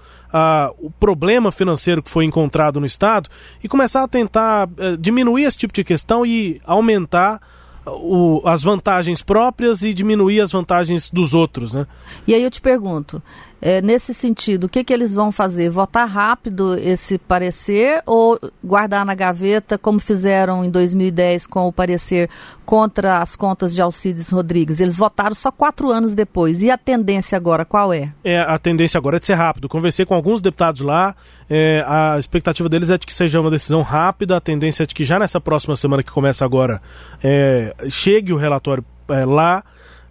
o 0.79 0.91
problema 0.91 1.51
financeiro 1.51 2.03
que 2.03 2.09
foi 2.09 2.25
encontrado 2.25 2.79
no 2.79 2.85
Estado 2.85 3.29
e 3.63 3.69
começar 3.69 4.03
a 4.03 4.07
tentar 4.07 4.69
eh, 4.77 4.97
diminuir 4.99 5.43
esse 5.43 5.57
tipo 5.57 5.73
de 5.73 5.83
questão 5.83 6.25
e 6.25 6.61
aumentar 6.65 7.39
o, 7.85 8.41
as 8.45 8.63
vantagens 8.63 9.21
próprias 9.21 9.83
e 9.83 9.93
diminuir 9.93 10.41
as 10.41 10.51
vantagens 10.51 11.09
dos 11.09 11.33
outros, 11.33 11.73
né? 11.73 11.85
E 12.27 12.33
aí 12.33 12.43
eu 12.43 12.51
te 12.51 12.59
pergunto, 12.59 13.21
é, 13.61 13.81
nesse 13.81 14.13
sentido, 14.13 14.65
o 14.65 14.69
que, 14.69 14.83
que 14.83 14.93
eles 14.93 15.13
vão 15.13 15.31
fazer? 15.31 15.69
Votar 15.69 16.07
rápido 16.07 16.77
esse 16.77 17.17
parecer 17.17 18.01
ou 18.05 18.39
guardar 18.63 19.05
na 19.05 19.15
gaveta, 19.15 19.77
como 19.77 19.99
fizeram 19.99 20.63
em 20.63 20.69
2010 20.69 21.47
com 21.47 21.67
o 21.67 21.73
parecer 21.73 22.29
contra 22.65 23.21
as 23.21 23.35
contas 23.35 23.73
de 23.73 23.81
Alcides 23.81 24.29
Rodrigues? 24.29 24.79
Eles 24.79 24.97
votaram 24.97 25.33
só 25.33 25.51
quatro 25.51 25.89
anos 25.89 26.13
depois. 26.13 26.61
E 26.61 26.69
a 26.69 26.77
tendência 26.77 27.35
agora 27.35 27.65
qual 27.65 27.93
é? 27.93 28.11
É, 28.23 28.39
a 28.39 28.57
tendência 28.57 28.97
agora 28.97 29.17
é 29.17 29.19
de 29.19 29.25
ser 29.25 29.35
rápido. 29.35 29.69
Conversei 29.69 30.05
com 30.05 30.13
alguns 30.13 30.41
deputados 30.41 30.81
lá, 30.81 31.15
é, 31.49 31.83
a 31.87 32.17
expectativa 32.19 32.67
deles 32.69 32.89
é 32.89 32.97
de 32.97 33.05
que 33.05 33.13
seja 33.13 33.39
uma 33.39 33.51
decisão 33.51 33.81
rápida, 33.81 34.37
a 34.37 34.41
tendência 34.41 34.83
é 34.83 34.85
de 34.85 34.93
que 34.93 35.03
já 35.03 35.17
nessa 35.17 35.39
próxima 35.39 35.75
semana 35.75 36.03
que 36.03 36.11
começa 36.11 36.43
agora, 36.43 36.81
é, 37.23 37.73
chegue 37.89 38.33
o 38.33 38.37
relatório 38.37 38.83
é, 39.09 39.25
lá 39.25 39.63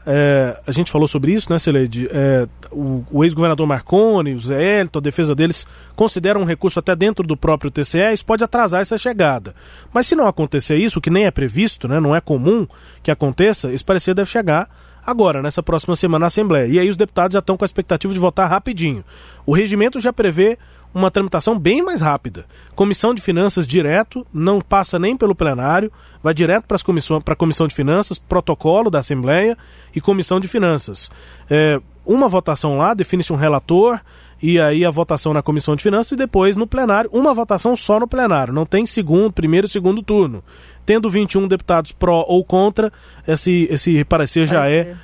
é, 0.07 0.61
a 0.67 0.71
gente 0.71 0.93
falou 0.93 1.09
sobre 1.09 1.33
isso, 1.33 1.51
né, 1.51 1.59
Celeide? 1.59 2.09
É, 2.11 2.47
o, 2.71 3.05
o 3.11 3.25
ex-governador 3.25 3.67
Marconi, 3.67 4.35
o 4.35 4.39
Zé 4.39 4.81
Elton, 4.81 4.99
a 4.99 5.03
defesa 5.03 5.35
deles 5.35 5.67
consideram 5.97 6.43
um 6.43 6.45
recurso 6.45 6.79
até 6.79 6.95
dentro 6.95 7.27
do 7.27 7.37
próprio 7.37 7.71
TCE, 7.71 8.13
isso 8.13 8.25
pode 8.25 8.45
atrasar 8.45 8.83
essa 8.83 8.99
chegada. 8.99 9.55
Mas 9.93 10.07
se 10.07 10.15
não 10.15 10.27
acontecer 10.27 10.77
isso, 10.77 11.01
que 11.01 11.11
nem 11.11 11.27
é 11.27 11.31
previsto, 11.31 11.89
né, 11.89 12.01
não 12.01 12.15
é 12.15 12.21
comum 12.21 12.67
que 13.03 13.11
aconteça, 13.11 13.73
esse 13.73 13.85
parecer 13.85 14.15
deve 14.15 14.31
chegar 14.31 14.69
agora, 15.05 15.43
nessa 15.43 15.63
próxima 15.63 15.97
semana 15.97 16.21
na 16.21 16.27
Assembleia. 16.27 16.67
E 16.67 16.79
aí 16.79 16.89
os 16.89 16.97
deputados 16.97 17.35
já 17.35 17.41
estão 17.41 17.57
com 17.57 17.65
a 17.65 17.67
expectativa 17.67 18.13
de 18.13 18.21
votar 18.21 18.49
rapidinho. 18.49 19.05
O 19.47 19.53
regimento 19.53 20.01
já 20.01 20.13
prevê 20.13 20.59
uma 20.95 21.11
tramitação 21.11 21.59
bem 21.59 21.83
mais 21.83 22.01
rápida. 22.01 22.47
Comissão 22.75 23.13
de 23.13 23.21
Finanças 23.21 23.67
direto, 23.67 24.25
não 24.33 24.61
passa 24.61 24.99
nem 24.99 25.17
pelo 25.17 25.35
plenário, 25.35 25.91
vai 26.23 26.33
direto 26.33 26.67
para 26.67 26.77
a 26.77 27.37
Comissão 27.37 27.67
de 27.67 27.75
Finanças, 27.75 28.19
protocolo 28.19 28.91
da 28.91 29.01
Assembleia 29.01 29.59
e 29.95 30.01
Comissão 30.01 30.39
de 30.39 30.47
Finanças. 30.47 31.11
É, 31.51 31.81
uma 32.07 32.29
votação 32.29 32.79
lá, 32.79 32.95
define-se 32.95 33.33
um 33.33 33.37
relator, 33.37 34.01
e 34.43 34.61
aí 34.61 34.85
a 34.85 34.91
votação 34.91 35.33
na 35.33 35.43
Comissão 35.43 35.75
de 35.75 35.83
Finanças 35.83 36.13
e 36.13 36.17
depois 36.17 36.55
no 36.55 36.67
plenário, 36.67 37.11
uma 37.13 37.33
votação 37.33 37.77
só 37.77 37.99
no 37.99 38.07
plenário, 38.07 38.53
não 38.53 38.67
tem 38.67 38.87
segundo, 38.87 39.33
primeiro 39.33 39.67
e 39.67 39.71
segundo 39.71 40.03
turno. 40.03 40.45
Tendo 40.85 41.09
21 41.09 41.49
deputados 41.49 41.93
pró 41.93 42.25
ou 42.29 42.45
contra, 42.45 42.93
esse, 43.27 43.67
esse 43.71 44.05
parecer 44.05 44.47
já 44.47 44.69
é 44.69 44.95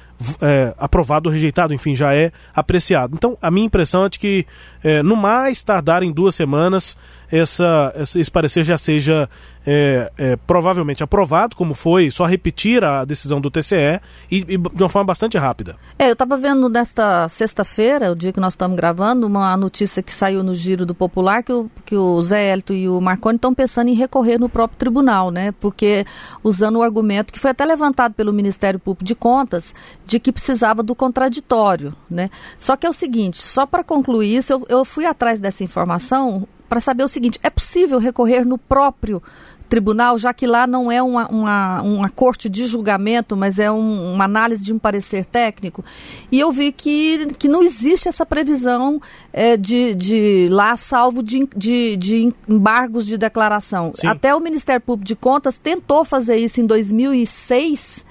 é, 0.40 0.74
aprovado 0.78 1.28
ou 1.28 1.33
rejeitado, 1.33 1.72
enfim, 1.72 1.94
já 1.94 2.14
é 2.14 2.30
apreciado. 2.54 3.14
Então, 3.14 3.37
a 3.40 3.50
minha 3.50 3.66
impressão 3.66 4.04
é 4.04 4.09
de 4.09 4.18
que, 4.18 4.46
é, 4.83 5.02
no 5.02 5.16
mais 5.16 5.62
tardar 5.62 6.02
em 6.02 6.12
duas 6.12 6.35
semanas, 6.35 6.96
essa, 7.30 7.92
esse 7.96 8.30
parecer 8.30 8.64
já 8.64 8.76
seja 8.76 9.28
é, 9.66 10.10
é, 10.16 10.36
provavelmente 10.36 11.02
aprovado, 11.02 11.54
como 11.54 11.74
foi, 11.74 12.10
só 12.10 12.24
repetir 12.24 12.82
a 12.84 13.04
decisão 13.04 13.40
do 13.40 13.50
TCE 13.50 14.00
e, 14.30 14.38
e 14.48 14.58
de 14.58 14.82
uma 14.82 14.88
forma 14.88 15.06
bastante 15.06 15.36
rápida. 15.36 15.76
É, 15.98 16.08
eu 16.08 16.14
estava 16.14 16.36
vendo 16.36 16.68
nesta 16.68 17.28
sexta-feira, 17.28 18.10
o 18.10 18.16
dia 18.16 18.32
que 18.32 18.40
nós 18.40 18.54
estamos 18.54 18.76
gravando, 18.76 19.26
uma 19.26 19.56
notícia 19.56 20.02
que 20.02 20.14
saiu 20.14 20.42
no 20.42 20.54
Giro 20.54 20.86
do 20.86 20.94
Popular 20.94 21.42
que 21.42 21.52
o, 21.52 21.70
que 21.84 21.94
o 21.94 22.22
Zé 22.22 22.48
Hélito 22.48 22.72
e 22.72 22.88
o 22.88 23.00
Marconi 23.00 23.36
estão 23.36 23.54
pensando 23.54 23.88
em 23.88 23.94
recorrer 23.94 24.38
no 24.38 24.48
próprio 24.48 24.78
tribunal, 24.78 25.30
né? 25.30 25.52
Porque 25.52 26.04
usando 26.42 26.76
o 26.76 26.82
argumento 26.82 27.32
que 27.32 27.38
foi 27.38 27.50
até 27.50 27.64
levantado 27.64 28.14
pelo 28.14 28.32
Ministério 28.32 28.78
Público 28.78 29.04
de 29.04 29.14
Contas 29.14 29.74
de 30.06 30.18
que 30.18 30.32
precisava 30.32 30.82
do 30.82 30.94
contraditório, 30.94 31.94
né? 32.08 32.30
Só 32.58 32.76
que 32.76 32.86
é 32.86 32.90
o 32.90 32.94
seguinte, 32.94 33.42
só 33.42 33.66
para 33.66 33.84
concluir 33.84 34.36
isso, 34.36 34.52
eu, 34.52 34.66
eu 34.68 34.84
fui 34.84 35.04
atrás 35.04 35.38
dessa 35.38 35.62
informação 35.62 36.46
para 36.70 36.80
saber 36.80 37.02
o 37.02 37.09
seguinte: 37.09 37.38
é 37.42 37.50
possível 37.50 37.98
recorrer 37.98 38.46
no 38.46 38.56
próprio 38.56 39.20
tribunal, 39.68 40.18
já 40.18 40.35
que 40.35 40.48
lá 40.48 40.66
não 40.66 40.90
é 40.90 41.00
uma, 41.00 41.28
uma, 41.28 41.83
uma 41.83 42.09
corte 42.09 42.48
de 42.48 42.66
julgamento, 42.66 43.37
mas 43.37 43.61
é 43.61 43.70
um, 43.70 44.14
uma 44.14 44.24
análise 44.24 44.64
de 44.64 44.72
um 44.72 44.78
parecer 44.78 45.24
técnico. 45.24 45.85
E 46.30 46.40
eu 46.40 46.50
vi 46.50 46.72
que, 46.72 47.28
que 47.38 47.48
não 47.48 47.62
existe 47.62 48.09
essa 48.09 48.26
previsão 48.26 49.00
é, 49.33 49.56
de, 49.56 49.94
de 49.94 50.48
lá, 50.50 50.76
salvo 50.76 51.22
de, 51.22 51.48
de, 51.56 51.96
de 51.96 52.35
embargos 52.48 53.06
de 53.06 53.16
declaração. 53.16 53.92
Sim. 53.94 54.09
Até 54.09 54.35
o 54.35 54.40
Ministério 54.40 54.80
Público 54.80 55.06
de 55.06 55.14
Contas 55.14 55.56
tentou 55.56 56.04
fazer 56.04 56.37
isso 56.37 56.61
em 56.61 56.66
2006 56.66 58.10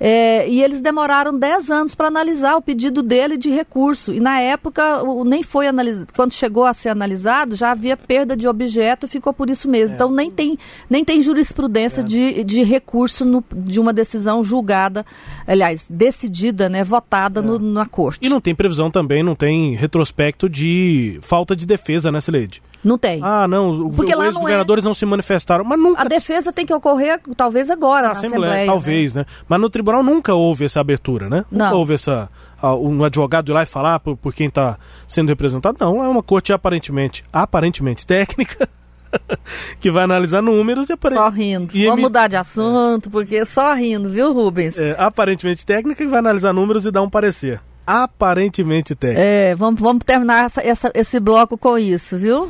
é, 0.00 0.48
e 0.48 0.62
eles 0.62 0.80
demoraram 0.80 1.38
10 1.38 1.70
anos 1.70 1.94
para 1.94 2.08
analisar 2.08 2.56
o 2.56 2.62
pedido 2.62 3.02
dele 3.02 3.36
de 3.36 3.50
recurso. 3.50 4.14
E 4.14 4.18
na 4.18 4.40
época 4.40 5.02
o, 5.02 5.24
nem 5.24 5.42
foi 5.42 5.68
analisado. 5.68 6.08
Quando 6.16 6.32
chegou 6.32 6.64
a 6.64 6.72
ser 6.72 6.88
analisado, 6.88 7.54
já 7.54 7.70
havia 7.70 7.98
perda 7.98 8.34
de 8.34 8.48
objeto 8.48 9.04
e 9.04 9.08
ficou 9.08 9.34
por 9.34 9.50
isso 9.50 9.68
mesmo. 9.68 9.92
É. 9.92 9.94
Então 9.96 10.10
nem 10.10 10.30
tem, 10.30 10.56
nem 10.88 11.04
tem 11.04 11.20
jurisprudência 11.20 12.00
é. 12.00 12.04
de, 12.04 12.42
de 12.44 12.62
recurso 12.62 13.26
no, 13.26 13.44
de 13.54 13.78
uma 13.78 13.92
decisão 13.92 14.42
julgada, 14.42 15.04
aliás, 15.46 15.86
decidida, 15.90 16.70
né, 16.70 16.82
votada 16.82 17.42
no, 17.42 17.56
é. 17.56 17.58
na 17.58 17.84
corte. 17.84 18.20
E 18.22 18.30
não 18.30 18.40
tem 18.40 18.54
previsão 18.54 18.90
também, 18.90 19.22
não 19.22 19.34
tem 19.34 19.74
retrospecto 19.74 20.48
de 20.48 21.18
falta 21.20 21.54
de 21.54 21.66
defesa, 21.66 22.10
né, 22.10 22.22
Sileide? 22.22 22.62
Não 22.82 22.96
tem. 22.96 23.20
Ah, 23.22 23.46
não. 23.46 23.90
Porque 23.90 24.14
os 24.14 24.36
governadores 24.36 24.82
não, 24.84 24.88
é... 24.88 24.90
não, 24.90 24.94
se 24.94 25.06
manifestaram. 25.06 25.64
Mas 25.64 25.78
nunca. 25.78 26.02
A 26.02 26.04
defesa 26.04 26.52
tem 26.52 26.64
que 26.64 26.72
ocorrer, 26.72 27.20
talvez 27.36 27.70
agora, 27.70 28.08
na, 28.08 28.14
na 28.14 28.18
Assembleia. 28.18 28.52
Assembleia 28.52 28.66
talvez, 28.66 29.14
né? 29.14 29.20
né? 29.20 29.26
Mas 29.48 29.60
no 29.60 29.70
tribunal 29.70 30.02
nunca 30.02 30.34
houve 30.34 30.64
essa 30.64 30.80
abertura, 30.80 31.28
né? 31.28 31.44
Não. 31.50 31.66
Nunca 31.66 31.76
houve 31.76 31.94
essa. 31.94 32.28
um 32.62 33.04
advogado 33.04 33.50
ir 33.50 33.54
lá 33.54 33.62
e 33.62 33.66
falar 33.66 34.00
por, 34.00 34.16
por 34.16 34.34
quem 34.34 34.48
está 34.48 34.78
sendo 35.06 35.28
representado. 35.28 35.76
Não, 35.78 36.02
é 36.02 36.08
uma 36.08 36.22
corte 36.22 36.52
aparentemente, 36.52 37.24
aparentemente 37.32 38.06
técnica. 38.06 38.68
que 39.80 39.90
vai 39.90 40.04
analisar 40.04 40.40
números 40.40 40.88
e 40.88 40.92
aparentemente. 40.92 41.30
Só 41.30 41.36
rindo. 41.36 41.76
E 41.76 41.86
Vamos 41.86 42.02
mudar 42.02 42.28
de 42.28 42.36
assunto, 42.36 43.08
é. 43.08 43.12
porque 43.12 43.44
só 43.44 43.74
rindo, 43.74 44.08
viu, 44.08 44.32
Rubens? 44.32 44.78
É, 44.78 44.94
aparentemente 44.98 45.66
técnica 45.66 46.04
que 46.04 46.08
vai 46.08 46.20
analisar 46.20 46.52
números 46.52 46.86
e 46.86 46.90
dar 46.90 47.02
um 47.02 47.10
parecer. 47.10 47.60
Aparentemente 47.86 48.94
técnica. 48.94 49.20
É, 49.20 49.54
vamos, 49.54 49.80
vamos 49.80 50.04
terminar 50.04 50.44
essa, 50.44 50.62
essa, 50.62 50.92
esse 50.94 51.18
bloco 51.18 51.58
com 51.58 51.76
isso, 51.76 52.16
viu? 52.16 52.48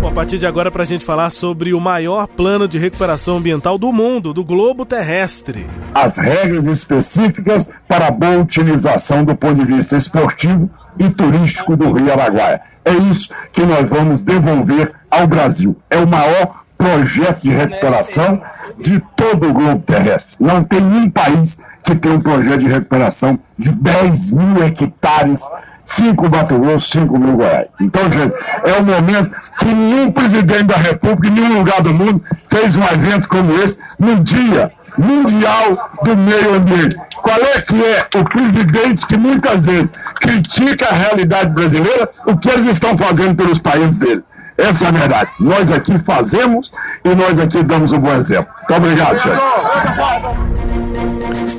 Bom, 0.00 0.08
a 0.08 0.12
partir 0.12 0.38
de 0.38 0.46
agora, 0.46 0.70
para 0.70 0.82
a 0.82 0.86
gente 0.86 1.04
falar 1.04 1.30
sobre 1.30 1.74
o 1.74 1.80
maior 1.80 2.26
plano 2.26 2.68
de 2.68 2.78
recuperação 2.78 3.38
ambiental 3.38 3.78
do 3.78 3.92
mundo, 3.92 4.32
do 4.32 4.44
globo 4.44 4.84
terrestre. 4.86 5.66
As 5.94 6.18
regras 6.18 6.66
específicas 6.66 7.70
para 7.86 8.08
a 8.08 8.10
boa 8.10 8.38
utilização 8.38 9.24
do 9.24 9.36
ponto 9.36 9.56
de 9.56 9.64
vista 9.64 9.96
esportivo 9.96 10.70
e 10.98 11.08
turístico 11.10 11.76
do 11.76 11.92
Rio 11.92 12.12
Araguaia. 12.12 12.60
É 12.84 12.92
isso 12.92 13.32
que 13.52 13.64
nós 13.64 13.88
vamos 13.88 14.22
devolver 14.22 14.92
ao 15.10 15.26
Brasil. 15.26 15.76
É 15.90 15.98
o 15.98 16.06
maior 16.06 16.64
projeto 16.78 17.42
de 17.42 17.50
recuperação 17.50 18.40
de 18.78 19.00
todo 19.16 19.48
o 19.48 19.52
globo 19.52 19.82
terrestre. 19.82 20.36
Não 20.38 20.62
tem 20.62 20.80
um 20.80 21.10
país 21.10 21.58
que 21.82 21.94
tem 21.94 22.12
um 22.12 22.20
projeto 22.20 22.60
de 22.60 22.68
recuperação 22.68 23.38
de 23.58 23.70
10 23.72 24.30
mil 24.30 24.62
hectares 24.62 25.42
cinco 25.88 26.28
Mato 26.30 26.58
Grosso, 26.58 26.90
cinco 26.90 27.18
mil 27.18 27.36
Goiás. 27.36 27.66
Então, 27.80 28.12
gente, 28.12 28.34
é 28.64 28.74
o 28.74 28.84
momento 28.84 29.34
que 29.58 29.64
nenhum 29.64 30.12
presidente 30.12 30.64
da 30.64 30.76
República, 30.76 31.28
em 31.28 31.30
nenhum 31.40 31.58
lugar 31.58 31.80
do 31.82 31.94
mundo, 31.94 32.22
fez 32.46 32.76
um 32.76 32.84
evento 32.84 33.28
como 33.28 33.52
esse 33.60 33.78
no 33.98 34.16
dia 34.16 34.70
mundial 34.96 35.90
do 36.02 36.16
meio 36.16 36.54
ambiente. 36.56 36.96
Qual 37.16 37.40
é 37.40 37.60
que 37.60 37.82
é 37.84 38.06
o 38.18 38.24
presidente 38.24 39.06
que 39.06 39.16
muitas 39.16 39.64
vezes 39.64 39.90
critica 40.16 40.88
a 40.88 40.94
realidade 40.94 41.52
brasileira, 41.52 42.08
o 42.26 42.36
que 42.36 42.50
eles 42.50 42.66
estão 42.66 42.96
fazendo 42.96 43.34
pelos 43.34 43.58
países 43.58 43.98
dele? 43.98 44.22
Essa 44.58 44.86
é 44.86 44.88
a 44.88 44.90
verdade. 44.90 45.30
Nós 45.38 45.70
aqui 45.70 45.98
fazemos 46.00 46.72
e 47.04 47.14
nós 47.14 47.38
aqui 47.38 47.62
damos 47.62 47.92
um 47.92 48.00
bom 48.00 48.12
exemplo. 48.12 48.52
Muito 48.58 48.74
obrigado, 48.74 49.18
gente. 49.20 49.40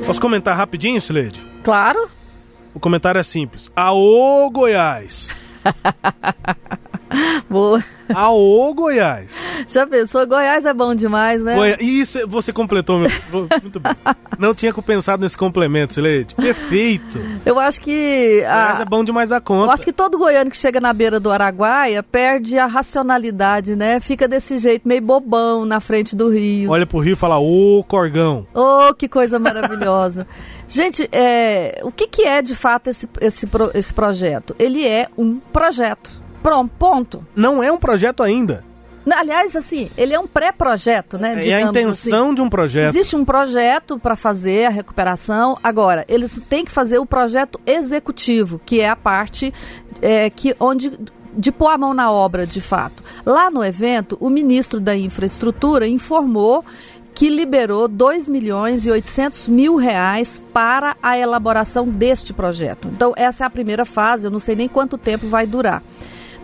Posso 0.06 0.20
comentar 0.20 0.54
rapidinho, 0.56 1.00
Sileide? 1.00 1.40
Claro. 1.64 2.19
O 2.74 2.80
comentário 2.80 3.18
é 3.18 3.22
simples. 3.22 3.70
Aô, 3.74 4.50
Goiás! 4.50 5.34
Boa. 7.48 7.82
Aô, 8.14 8.72
Goiás! 8.74 9.36
Já 9.68 9.86
pensou? 9.86 10.26
Goiás 10.26 10.66
é 10.66 10.74
bom 10.74 10.94
demais, 10.94 11.44
né? 11.44 11.54
Goiás. 11.54 11.80
Isso, 11.80 12.26
você 12.26 12.52
completou. 12.52 12.98
Meu... 12.98 13.10
Muito 13.62 13.78
bem. 13.78 13.92
Não 14.38 14.54
tinha 14.54 14.72
pensado 14.72 15.22
nesse 15.22 15.36
complemento, 15.36 15.94
Sileide. 15.94 16.34
Perfeito. 16.34 17.20
Eu 17.44 17.58
acho 17.58 17.80
que. 17.80 18.40
Goiás 18.40 18.80
é 18.80 18.84
bom 18.84 19.04
demais 19.04 19.28
da 19.30 19.40
conta. 19.40 19.66
Eu 19.66 19.70
acho 19.70 19.84
que 19.84 19.92
todo 19.92 20.18
goiano 20.18 20.50
que 20.50 20.56
chega 20.56 20.80
na 20.80 20.92
beira 20.92 21.20
do 21.20 21.30
Araguaia 21.30 22.02
perde 22.02 22.58
a 22.58 22.66
racionalidade, 22.66 23.76
né? 23.76 24.00
Fica 24.00 24.26
desse 24.26 24.58
jeito, 24.58 24.86
meio 24.86 25.02
bobão 25.02 25.64
na 25.64 25.80
frente 25.80 26.16
do 26.16 26.30
rio. 26.30 26.70
Olha 26.70 26.86
pro 26.86 26.98
rio 26.98 27.12
e 27.12 27.16
fala, 27.16 27.38
ô, 27.38 27.84
Corgão. 27.86 28.46
Ô, 28.54 28.94
que 28.94 29.08
coisa 29.08 29.38
maravilhosa. 29.38 30.26
Gente, 30.68 31.08
é, 31.10 31.80
o 31.82 31.90
que, 31.90 32.06
que 32.06 32.22
é 32.22 32.40
de 32.40 32.54
fato 32.54 32.88
esse, 32.88 33.08
esse, 33.20 33.48
esse 33.74 33.92
projeto? 33.92 34.54
Ele 34.58 34.86
é 34.86 35.08
um 35.18 35.38
projeto. 35.52 36.19
Pronto, 36.42 36.70
ponto. 36.78 37.24
Não 37.34 37.62
é 37.62 37.70
um 37.70 37.78
projeto 37.78 38.22
ainda. 38.22 38.64
Aliás, 39.10 39.56
assim, 39.56 39.90
ele 39.96 40.12
é 40.12 40.18
um 40.18 40.26
pré-projeto, 40.26 41.18
né? 41.18 41.40
É 41.44 41.54
a 41.54 41.62
intenção 41.62 42.26
assim. 42.26 42.34
de 42.34 42.42
um 42.42 42.50
projeto. 42.50 42.94
Existe 42.94 43.16
um 43.16 43.24
projeto 43.24 43.98
para 43.98 44.14
fazer 44.14 44.66
a 44.66 44.70
recuperação. 44.70 45.58
Agora, 45.62 46.04
eles 46.08 46.40
têm 46.48 46.64
que 46.64 46.70
fazer 46.70 46.98
o 46.98 47.06
projeto 47.06 47.58
executivo, 47.66 48.60
que 48.64 48.80
é 48.80 48.88
a 48.88 48.96
parte 48.96 49.52
é, 50.02 50.28
que 50.28 50.54
onde 50.60 50.92
de 51.32 51.52
pôr 51.52 51.68
a 51.68 51.78
mão 51.78 51.94
na 51.94 52.10
obra, 52.10 52.46
de 52.46 52.60
fato. 52.60 53.02
Lá 53.24 53.50
no 53.50 53.64
evento, 53.64 54.18
o 54.20 54.28
ministro 54.28 54.80
da 54.80 54.96
Infraestrutura 54.96 55.86
informou 55.86 56.64
que 57.14 57.28
liberou 57.28 57.86
2 57.86 58.28
milhões 58.28 58.84
e 58.86 58.90
800 58.90 59.48
mil 59.48 59.76
reais 59.76 60.42
para 60.52 60.96
a 61.02 61.18
elaboração 61.18 61.86
deste 61.86 62.32
projeto. 62.32 62.88
Então, 62.88 63.12
essa 63.16 63.44
é 63.44 63.46
a 63.46 63.50
primeira 63.50 63.84
fase, 63.84 64.26
eu 64.26 64.30
não 64.30 64.38
sei 64.38 64.56
nem 64.56 64.68
quanto 64.68 64.98
tempo 64.98 65.26
vai 65.26 65.46
durar. 65.46 65.82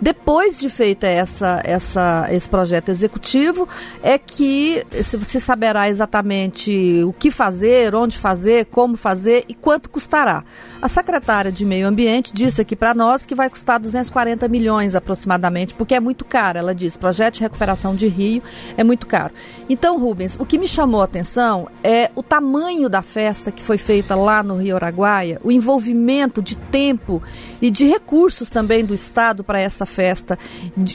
Depois 0.00 0.58
de 0.58 0.68
feita 0.68 1.06
essa, 1.06 1.62
essa, 1.64 2.28
esse 2.30 2.48
projeto 2.48 2.90
executivo, 2.90 3.66
é 4.02 4.18
que 4.18 4.84
se 5.02 5.40
saberá 5.40 5.88
exatamente 5.88 7.02
o 7.04 7.12
que 7.12 7.30
fazer, 7.30 7.94
onde 7.94 8.18
fazer, 8.18 8.66
como 8.66 8.96
fazer 8.96 9.44
e 9.48 9.54
quanto 9.54 9.88
custará. 9.88 10.44
A 10.82 10.88
secretária 10.88 11.50
de 11.50 11.64
Meio 11.64 11.88
Ambiente 11.88 12.32
disse 12.34 12.60
aqui 12.60 12.76
para 12.76 12.94
nós 12.94 13.24
que 13.24 13.34
vai 13.34 13.48
custar 13.48 13.80
240 13.80 14.46
milhões 14.48 14.94
aproximadamente, 14.94 15.72
porque 15.72 15.94
é 15.94 16.00
muito 16.00 16.24
caro. 16.24 16.58
Ela 16.58 16.74
diz: 16.74 16.96
projeto 16.96 17.34
de 17.34 17.40
recuperação 17.40 17.96
de 17.96 18.06
Rio 18.06 18.42
é 18.76 18.84
muito 18.84 19.06
caro. 19.06 19.32
Então, 19.68 19.98
Rubens, 19.98 20.36
o 20.38 20.44
que 20.44 20.58
me 20.58 20.68
chamou 20.68 21.00
a 21.00 21.04
atenção 21.04 21.68
é 21.82 22.10
o 22.14 22.22
tamanho 22.22 22.88
da 22.88 23.00
festa 23.00 23.50
que 23.50 23.62
foi 23.62 23.78
feita 23.78 24.14
lá 24.14 24.42
no 24.42 24.56
Rio 24.56 24.76
Araguaia, 24.76 25.40
o 25.42 25.50
envolvimento 25.50 26.42
de 26.42 26.56
tempo 26.56 27.22
e 27.62 27.70
de 27.70 27.86
recursos 27.86 28.50
também 28.50 28.84
do 28.84 28.92
Estado 28.92 29.42
para 29.42 29.58
essa 29.58 29.85
festa 29.86 30.38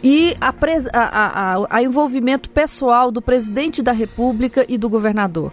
e 0.04 0.36
a, 0.40 0.54
a, 0.94 1.56
a, 1.56 1.68
a 1.70 1.84
envolvimento 1.84 2.50
pessoal 2.50 3.12
do 3.12 3.22
presidente 3.22 3.82
da 3.82 3.92
República 3.92 4.66
e 4.68 4.78
do 4.78 4.90
governador. 4.90 5.52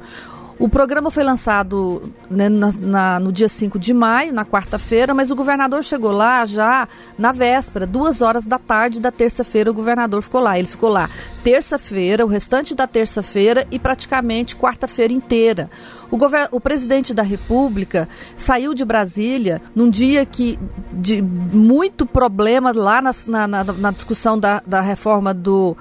O 0.58 0.68
programa 0.68 1.08
foi 1.08 1.22
lançado 1.22 2.12
né, 2.28 2.48
na, 2.48 2.72
na, 2.72 3.20
no 3.20 3.30
dia 3.30 3.48
5 3.48 3.78
de 3.78 3.94
maio, 3.94 4.32
na 4.32 4.44
quarta-feira, 4.44 5.14
mas 5.14 5.30
o 5.30 5.36
governador 5.36 5.84
chegou 5.84 6.10
lá 6.10 6.44
já 6.44 6.88
na 7.16 7.30
véspera, 7.30 7.86
duas 7.86 8.20
horas 8.22 8.44
da 8.44 8.58
tarde 8.58 8.98
da 8.98 9.12
terça-feira, 9.12 9.70
o 9.70 9.74
governador 9.74 10.20
ficou 10.20 10.40
lá. 10.40 10.58
Ele 10.58 10.66
ficou 10.66 10.90
lá 10.90 11.08
terça-feira, 11.44 12.26
o 12.26 12.28
restante 12.28 12.74
da 12.74 12.86
terça-feira 12.86 13.66
e 13.70 13.78
praticamente 13.78 14.56
quarta-feira 14.56 15.12
inteira. 15.12 15.70
O, 16.10 16.18
o, 16.56 16.60
presidente 16.60 17.14
da 17.14 17.22
República 17.22 18.08
saiu 18.36 18.74
de 18.74 18.84
Brasília 18.84 19.62
num 19.74 19.88
dia 19.88 20.26
que 20.26 20.58
de 20.92 21.22
muito 21.22 22.04
problema 22.04 22.72
lá 22.74 23.00
na, 23.00 23.12
na, 23.46 23.90
discussão 23.92 24.38
da, 24.38 24.60
da 24.66 24.80
reforma 24.80 25.32
do 25.32 25.76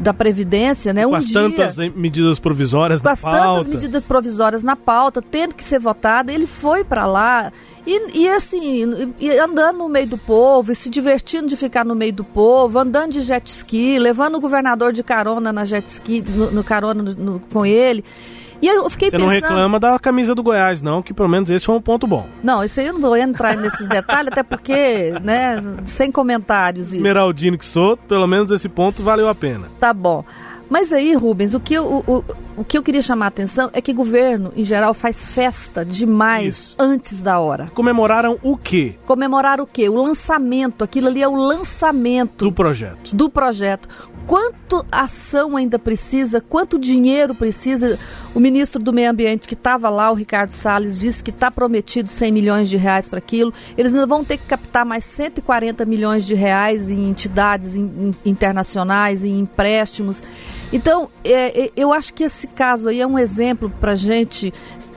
da 0.00 0.14
Previdência, 0.14 0.92
né? 0.92 1.04
Com 1.04 1.12
um 1.12 1.14
as 1.14 1.26
dia, 1.26 1.40
tantas 1.40 1.76
medidas 1.94 2.38
provisórias 2.38 3.02
na 3.02 3.16
pauta. 3.16 3.20
Com 3.20 3.28
as 3.28 3.46
tantas 3.46 3.66
medidas 3.66 4.04
provisórias 4.04 4.62
na 4.62 4.76
pauta, 4.76 5.22
tendo 5.22 5.54
que 5.54 5.64
ser 5.64 5.78
votada, 5.78 6.32
ele 6.32 6.46
foi 6.46 6.84
para 6.84 7.06
lá 7.06 7.52
e, 7.90 8.20
e 8.20 8.28
assim, 8.28 9.14
e 9.18 9.30
andando 9.38 9.78
no 9.78 9.88
meio 9.88 10.06
do 10.06 10.18
povo, 10.18 10.70
e 10.70 10.74
se 10.74 10.90
divertindo 10.90 11.46
de 11.46 11.56
ficar 11.56 11.86
no 11.86 11.94
meio 11.94 12.12
do 12.12 12.22
povo, 12.22 12.78
andando 12.78 13.12
de 13.12 13.22
jet 13.22 13.46
ski, 13.46 13.98
levando 13.98 14.34
o 14.34 14.40
governador 14.40 14.92
de 14.92 15.02
carona 15.02 15.50
na 15.52 15.64
jet 15.64 15.86
ski, 15.86 16.22
no, 16.22 16.50
no 16.50 16.62
carona 16.62 17.02
no, 17.02 17.14
no, 17.14 17.40
com 17.40 17.64
ele. 17.64 18.04
E 18.60 18.66
eu 18.66 18.88
fiquei 18.90 19.10
Você 19.10 19.16
pensando... 19.16 19.28
não 19.28 19.34
reclama 19.34 19.78
da 19.80 19.98
camisa 19.98 20.34
do 20.34 20.42
Goiás, 20.42 20.82
não, 20.82 21.00
que 21.02 21.14
pelo 21.14 21.28
menos 21.28 21.50
esse 21.50 21.64
foi 21.64 21.76
um 21.76 21.80
ponto 21.80 22.06
bom. 22.06 22.26
Não, 22.42 22.64
isso 22.64 22.80
aí 22.80 22.86
eu 22.86 22.94
não 22.94 23.00
vou 23.00 23.16
entrar 23.16 23.56
nesses 23.56 23.86
detalhes, 23.86 24.32
até 24.32 24.42
porque, 24.42 25.12
né, 25.22 25.62
sem 25.86 26.10
comentários 26.10 26.88
isso. 26.88 26.96
Esmeraldino 26.96 27.56
que 27.56 27.66
sou, 27.66 27.96
pelo 27.96 28.26
menos 28.26 28.50
esse 28.50 28.68
ponto 28.68 29.02
valeu 29.02 29.28
a 29.28 29.34
pena. 29.34 29.68
Tá 29.78 29.92
bom. 29.92 30.24
Mas 30.68 30.92
aí, 30.92 31.14
Rubens, 31.14 31.54
o 31.54 31.60
que, 31.60 31.72
eu, 31.72 32.04
o, 32.06 32.24
o 32.58 32.64
que 32.64 32.76
eu 32.76 32.82
queria 32.82 33.00
chamar 33.00 33.26
a 33.26 33.28
atenção 33.28 33.70
é 33.72 33.80
que 33.80 33.92
o 33.92 33.94
governo, 33.94 34.52
em 34.54 34.64
geral, 34.64 34.92
faz 34.92 35.26
festa 35.26 35.82
demais 35.82 36.58
Isso. 36.58 36.74
antes 36.78 37.22
da 37.22 37.40
hora. 37.40 37.68
Comemoraram 37.72 38.38
o 38.42 38.54
quê? 38.56 38.96
Comemorar 39.06 39.60
o 39.60 39.66
quê? 39.66 39.88
O 39.88 39.94
lançamento. 39.94 40.84
Aquilo 40.84 41.08
ali 41.08 41.22
é 41.22 41.28
o 41.28 41.34
lançamento. 41.34 42.44
Do 42.44 42.52
projeto. 42.52 43.14
Do 43.14 43.30
projeto 43.30 43.88
quanto 44.28 44.84
ação 44.92 45.56
ainda 45.56 45.78
precisa, 45.78 46.38
quanto 46.38 46.78
dinheiro 46.78 47.34
precisa. 47.34 47.98
O 48.34 48.38
ministro 48.38 48.80
do 48.80 48.92
Meio 48.92 49.10
Ambiente 49.10 49.48
que 49.48 49.54
estava 49.54 49.88
lá, 49.88 50.12
o 50.12 50.14
Ricardo 50.14 50.50
Salles, 50.50 51.00
disse 51.00 51.24
que 51.24 51.30
está 51.30 51.50
prometido 51.50 52.10
100 52.10 52.30
milhões 52.30 52.68
de 52.68 52.76
reais 52.76 53.08
para 53.08 53.18
aquilo. 53.18 53.54
Eles 53.76 53.94
ainda 53.94 54.06
vão 54.06 54.22
ter 54.22 54.36
que 54.36 54.44
captar 54.44 54.84
mais 54.84 55.06
140 55.06 55.82
milhões 55.86 56.26
de 56.26 56.34
reais 56.34 56.90
em 56.90 57.08
entidades 57.08 57.74
internacionais, 58.22 59.24
em 59.24 59.40
empréstimos. 59.40 60.22
Então, 60.70 61.08
é, 61.24 61.64
é, 61.64 61.72
eu 61.74 61.90
acho 61.90 62.12
que 62.12 62.22
esse 62.22 62.48
caso 62.48 62.90
aí 62.90 63.00
é 63.00 63.06
um 63.06 63.18
exemplo 63.18 63.72
para 63.80 63.92
a 63.92 63.96
gente 63.96 64.52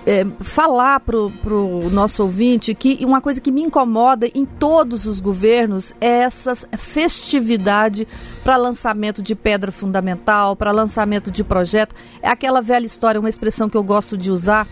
é, 0.05 0.25
falar 0.39 0.99
para 0.99 1.15
o 1.17 1.89
nosso 1.89 2.23
ouvinte 2.23 2.73
que 2.73 3.05
uma 3.05 3.21
coisa 3.21 3.39
que 3.39 3.51
me 3.51 3.61
incomoda 3.61 4.27
em 4.33 4.45
todos 4.45 5.05
os 5.05 5.19
governos 5.19 5.93
é 6.01 6.21
essa 6.21 6.55
festividade 6.77 8.07
para 8.43 8.57
lançamento 8.57 9.21
de 9.21 9.35
pedra 9.35 9.71
fundamental, 9.71 10.55
para 10.55 10.71
lançamento 10.71 11.29
de 11.29 11.43
projeto. 11.43 11.95
É 12.21 12.29
aquela 12.29 12.61
velha 12.61 12.85
história, 12.85 13.19
uma 13.19 13.29
expressão 13.29 13.69
que 13.69 13.77
eu 13.77 13.83
gosto 13.83 14.17
de 14.17 14.31
usar. 14.31 14.67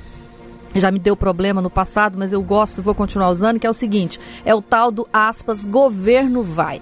Já 0.76 0.92
me 0.92 1.00
deu 1.00 1.16
problema 1.16 1.62
no 1.62 1.70
passado, 1.70 2.18
mas 2.18 2.32
eu 2.32 2.44
gosto, 2.44 2.84
vou 2.84 2.94
continuar 2.94 3.30
usando, 3.30 3.60
que 3.60 3.66
é 3.66 3.70
o 3.70 3.74
seguinte: 3.74 4.20
é 4.46 4.54
o 4.54 4.62
tal 4.62 4.92
do 4.92 5.08
aspas, 5.12 5.66
governo 5.66 6.44
vai. 6.44 6.82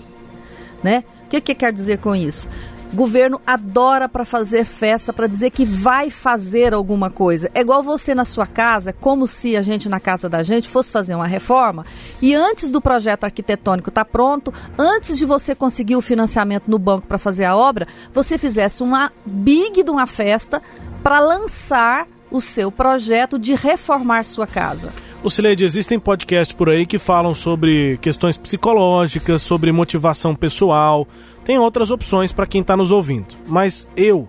Né? 0.84 1.04
O 1.26 1.30
que, 1.30 1.42
que 1.42 1.56
quer 1.56 1.74
dizer 1.74 2.00
com 2.00 2.16
isso? 2.16 2.48
Governo 2.94 3.42
adora 3.46 4.08
para 4.08 4.24
fazer 4.24 4.64
festa, 4.64 5.12
para 5.12 5.28
dizer 5.28 5.52
que 5.52 5.66
vai 5.66 6.10
fazer 6.10 6.74
alguma 6.74 7.10
coisa. 7.10 7.50
É 7.54 7.62
igual 7.62 7.84
você 7.84 8.16
na 8.16 8.24
sua 8.24 8.48
casa, 8.48 8.94
como 8.94 9.28
se 9.28 9.58
a 9.58 9.62
gente 9.62 9.90
na 9.90 10.00
casa 10.00 10.30
da 10.30 10.42
gente 10.42 10.70
fosse 10.70 10.92
fazer 10.92 11.14
uma 11.14 11.28
reforma 11.28 11.86
e 12.22 12.34
antes 12.34 12.72
do 12.72 12.80
projeto 12.80 13.26
arquitetônico 13.26 13.90
estar 13.90 14.06
tá 14.06 14.12
pronto, 14.12 14.54
antes 14.78 15.18
de 15.18 15.26
você 15.26 15.54
conseguir 15.54 15.98
o 15.98 16.02
financiamento 16.02 16.64
no 16.68 16.80
banco 16.80 17.08
para 17.08 17.18
fazer 17.18 17.46
a 17.46 17.56
obra, 17.56 17.88
você 18.14 18.38
fizesse 18.38 18.82
uma 18.82 19.12
big 19.26 19.84
de 19.84 19.92
uma 19.92 20.08
festa 20.08 20.62
para 21.04 21.20
lançar 21.20 22.08
o 22.32 22.42
seu 22.42 22.72
projeto 22.72 23.38
de 23.38 23.54
reformar 23.54 24.24
sua 24.24 24.48
casa. 24.48 24.92
O 25.24 25.30
Cileide, 25.30 25.66
existem 25.66 26.00
podcasts 26.00 26.56
por 26.56 26.70
aí 26.70 26.86
que 26.86 27.00
falam 27.00 27.34
sobre 27.34 27.98
questões 27.98 28.38
psicológicas, 28.38 29.42
sobre 29.42 29.72
motivação 29.72 30.36
pessoal, 30.36 31.08
tem 31.48 31.58
outras 31.58 31.90
opções 31.90 32.34
para 32.34 32.46
quem 32.46 32.60
está 32.60 32.76
nos 32.76 32.92
ouvindo, 32.92 33.34
mas 33.48 33.88
eu 33.96 34.28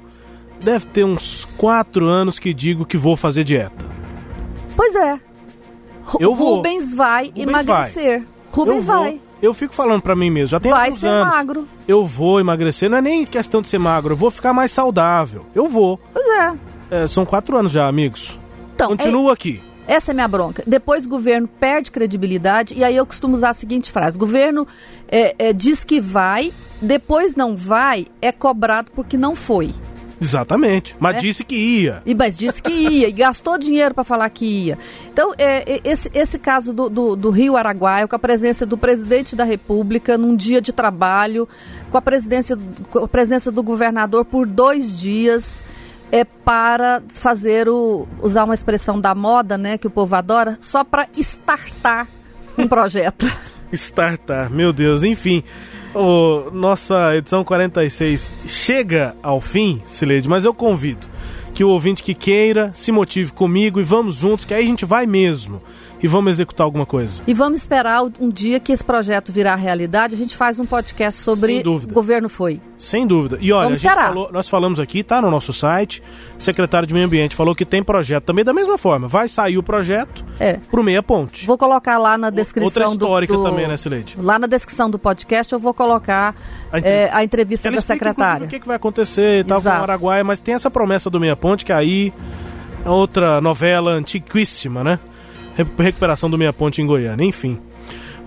deve 0.61 0.87
ter 0.87 1.02
uns 1.02 1.44
quatro 1.57 2.07
anos 2.07 2.38
que 2.38 2.54
digo 2.54 2.87
que 2.87 2.96
vou 2.96 3.16
fazer 3.16 3.42
dieta. 3.42 3.85
Pois 4.76 4.94
é. 4.94 5.18
Eu 6.20 6.37
vou. 6.37 6.54
Rubens 6.54 6.94
vai 6.94 7.26
Rubens 7.26 7.42
emagrecer. 7.42 8.20
Vai. 8.20 8.28
Rubens 8.52 8.87
eu 8.87 8.94
vai. 8.94 9.20
Eu 9.42 9.52
fico 9.52 9.74
falando 9.74 10.00
para 10.00 10.14
mim 10.14 10.31
mesmo, 10.31 10.46
já 10.46 10.61
tem 10.61 10.70
vai 10.70 10.92
ser 10.92 11.09
anos. 11.09 11.35
magro. 11.35 11.68
Eu 11.88 12.07
vou 12.07 12.38
emagrecer, 12.38 12.88
não 12.88 12.98
é 12.98 13.02
nem 13.02 13.26
questão 13.26 13.61
de 13.61 13.66
ser 13.66 13.78
magro, 13.78 14.12
eu 14.12 14.16
vou 14.16 14.31
ficar 14.31 14.52
mais 14.52 14.70
saudável. 14.70 15.44
Eu 15.52 15.68
vou. 15.68 15.98
Pois 16.14 16.24
é. 16.24 16.57
é 17.02 17.07
são 17.09 17.26
quatro 17.26 17.57
anos 17.57 17.72
já, 17.72 17.88
amigos. 17.88 18.38
Então, 18.74 18.90
Continuo 18.90 19.31
é... 19.31 19.33
aqui. 19.33 19.61
Essa 19.88 20.12
é 20.12 20.14
minha 20.14 20.29
bronca. 20.29 20.62
Depois 20.66 21.07
o 21.07 21.09
governo 21.09 21.48
perde 21.48 21.90
credibilidade 21.90 22.74
e 22.74 22.85
aí 22.85 22.94
eu 22.94 23.07
costumo 23.07 23.35
usar 23.35 23.51
a 23.51 23.55
seguinte 23.55 23.90
frase: 23.90 24.16
o 24.16 24.20
governo 24.20 24.68
é, 25.09 25.35
é, 25.38 25.53
diz 25.55 25.83
que 25.83 25.98
vai, 25.98 26.53
depois 26.81 27.35
não 27.35 27.57
vai, 27.57 28.07
é 28.20 28.31
cobrado 28.31 28.90
porque 28.94 29.16
não 29.16 29.35
foi. 29.35 29.72
Exatamente. 30.20 30.96
Mas 30.98 31.16
é? 31.16 31.20
disse 31.20 31.44
que 31.44 31.55
ia. 31.55 32.03
E, 32.05 32.14
mas 32.14 32.37
disse 32.37 32.62
que 32.62 32.70
ia, 32.70 33.09
e 33.09 33.12
gastou 33.12 33.57
dinheiro 33.57 33.94
para 33.94 34.05
falar 34.05 34.29
que 34.29 34.44
ia. 34.44 34.79
Então, 35.11 35.33
é, 35.38 35.77
é, 35.77 35.81
esse, 35.85 36.11
esse 36.12 36.38
caso 36.38 36.74
do, 36.74 36.90
do, 36.90 37.16
do, 37.16 37.31
Rio 37.31 37.57
Araguaia, 37.57 38.07
com 38.07 38.16
a 38.16 38.18
presença 38.18 38.66
do 38.66 38.77
presidente 38.77 39.37
da 39.37 39.44
República 39.44 40.18
num 40.18 40.35
dia 40.35 40.61
de 40.61 40.72
trabalho, 40.72 41.48
com 41.90 41.96
a, 41.96 42.03
presidência, 42.03 42.59
com 42.90 42.98
a 42.98 43.09
presença 43.09 43.51
do 43.53 43.62
governador 43.62 44.24
por 44.24 44.44
dois 44.44 44.98
dias 44.98 45.62
é 46.11 46.25
para 46.25 47.03
fazer 47.09 47.68
o 47.68 48.07
usar 48.23 48.44
uma 48.44 48.55
expressão 48.55 49.01
da 49.01 49.14
moda, 49.14 49.59
né, 49.59 49.79
que 49.79 49.87
o 49.87 49.90
povo 49.90 50.14
adora, 50.14 50.57
só 50.61 50.85
para 50.85 51.09
startar 51.16 52.09
um 52.57 52.66
projeto. 52.68 53.27
Startar, 53.73 54.51
meu 54.51 54.73
Deus, 54.73 55.03
enfim. 55.03 55.42
O, 55.94 56.51
nossa 56.53 57.16
edição 57.16 57.42
46 57.42 58.33
chega 58.47 59.16
ao 59.23 59.40
fim, 59.40 59.83
Sileide, 59.87 60.29
mas 60.29 60.44
eu 60.44 60.55
convido 60.55 61.07
que 61.55 61.64
o 61.64 61.68
ouvinte 61.68 62.03
que 62.03 62.14
queira 62.14 62.71
se 62.75 62.92
motive 62.92 63.33
comigo 63.33 63.81
e 63.81 63.83
vamos 63.83 64.16
juntos, 64.16 64.44
que 64.44 64.55
aí 64.55 64.64
a 64.64 64.68
gente 64.68 64.85
vai 64.85 65.07
mesmo 65.07 65.61
e 66.02 66.06
vamos 66.06 66.32
executar 66.32 66.64
alguma 66.64 66.87
coisa. 66.87 67.22
E 67.26 67.34
vamos 67.34 67.61
esperar 67.61 68.02
um 68.20 68.30
dia 68.30 68.61
que 68.61 68.72
esse 68.72 68.84
projeto 68.84 69.32
virar 69.32 69.56
realidade, 69.56 70.14
a 70.14 70.18
gente 70.18 70.37
faz 70.37 70.58
um 70.61 70.66
podcast 70.66 71.20
sobre 71.20 71.62
o 71.66 71.80
governo 71.88 72.28
foi. 72.28 72.61
Sem 72.76 73.06
dúvida. 73.06 73.38
E 73.40 73.52
olha, 73.52 73.74
falou, 73.76 74.30
nós 74.32 74.48
falamos 74.48 74.78
aqui, 74.78 75.02
tá 75.02 75.20
no 75.20 75.30
nosso 75.30 75.52
site, 75.52 76.00
o 76.38 76.42
secretário 76.42 76.87
de 76.87 76.94
Meio 76.94 77.06
Ambiente 77.06 77.34
falou 77.34 77.54
que 77.54 77.64
tem 77.64 77.82
projeto 77.82 78.24
também 78.24 78.44
da 78.44 78.52
mesma 78.52 78.78
forma. 78.78 79.08
Vai 79.08 79.26
sair 79.28 79.58
o 79.58 79.62
projeto 79.62 80.24
é. 80.38 80.54
pro 80.70 80.82
Meia 80.82 81.02
Ponte. 81.02 81.46
Vou 81.46 81.58
colocar 81.58 81.98
lá 81.98 82.16
na 82.16 82.30
descrição 82.30 82.66
Outra 82.66 82.84
histórica 82.84 83.32
do, 83.32 83.42
do, 83.42 83.48
também, 83.48 83.66
né, 83.66 83.76
Sileide? 83.76 84.16
Lá 84.20 84.38
na 84.38 84.46
descrição 84.46 84.88
do 84.88 84.98
podcast 84.98 85.52
eu 85.52 85.58
vou 85.58 85.74
colocar 85.74 86.34
a, 86.72 86.78
é, 86.78 87.11
a 87.12 87.24
entrevista 87.24 87.68
Ela 87.68 87.76
da 87.76 87.82
secretária. 87.82 88.46
O 88.46 88.48
que, 88.48 88.61
que 88.61 88.66
vai 88.66 88.76
acontecer 88.76 89.40
e 89.40 89.44
tal 89.44 89.61
com 89.61 89.68
o 89.68 89.72
Araguaia, 89.72 90.22
mas 90.22 90.38
tem 90.38 90.54
essa 90.54 90.70
promessa 90.70 91.11
do 91.11 91.18
Meia 91.18 91.34
Ponte 91.34 91.64
que 91.64 91.72
aí 91.72 92.12
é 92.84 92.90
outra 92.90 93.40
novela 93.40 93.90
antiquíssima, 93.90 94.84
né? 94.84 95.00
Recuperação 95.79 96.29
do 96.29 96.38
Meia 96.38 96.53
Ponte 96.53 96.81
em 96.81 96.87
Goiânia. 96.87 97.25
Enfim. 97.25 97.59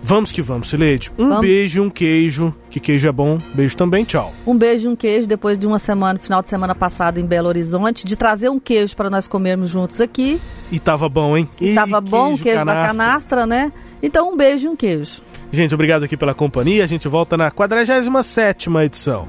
Vamos 0.04 0.32
que 0.32 0.42
vamos, 0.42 0.70
Sileide. 0.70 1.12
Um 1.18 1.30
vamos. 1.30 1.42
beijo, 1.42 1.84
um 1.84 1.90
queijo, 1.90 2.54
que 2.72 2.80
queijo 2.80 3.08
é 3.08 3.12
bom. 3.12 3.40
Beijo 3.54 3.78
também, 3.78 4.04
tchau. 4.04 4.34
Um 4.48 4.58
beijo, 4.58 4.90
um 4.90 4.96
queijo, 4.96 5.28
depois 5.28 5.60
de 5.60 5.68
uma 5.68 5.78
semana, 5.78 6.18
final 6.18 6.42
de 6.42 6.50
semana 6.50 6.74
passada 6.74 7.20
em 7.20 7.26
Belo 7.26 7.48
Horizonte, 7.48 8.04
de 8.04 8.16
trazer 8.16 8.50
um 8.50 8.60
queijo 8.60 8.96
para 8.96 9.12
nós 9.12 9.28
comermos 9.28 9.70
juntos 9.70 10.02
aqui. 10.02 10.42
E 10.72 10.80
tava 10.80 11.08
bom, 11.08 11.38
hein? 11.38 11.48
E, 11.62 11.76
tava 11.76 12.02
bom, 12.02 12.30
queijo, 12.30 12.44
queijo 12.44 12.66
canastra. 12.66 12.82
da 12.82 12.88
canastra, 12.88 13.46
né? 13.46 13.72
Então, 14.02 14.34
um 14.34 14.36
beijo 14.36 14.68
e 14.68 14.70
um 14.70 14.76
queijo. 14.76 15.22
Gente, 15.52 15.76
obrigado 15.76 16.04
aqui 16.04 16.18
pela 16.18 16.34
companhia. 16.34 16.84
A 16.84 16.88
gente 16.88 17.08
volta 17.08 17.38
na 17.38 17.52
47 17.52 18.70
edição. 18.84 19.28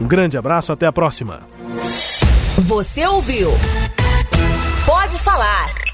Um 0.00 0.06
grande 0.06 0.38
abraço, 0.38 0.72
até 0.72 0.86
a 0.86 0.92
próxima. 0.92 1.40
Você 2.58 3.06
ouviu? 3.06 3.50
Pode 4.86 5.18
falar 5.18 5.93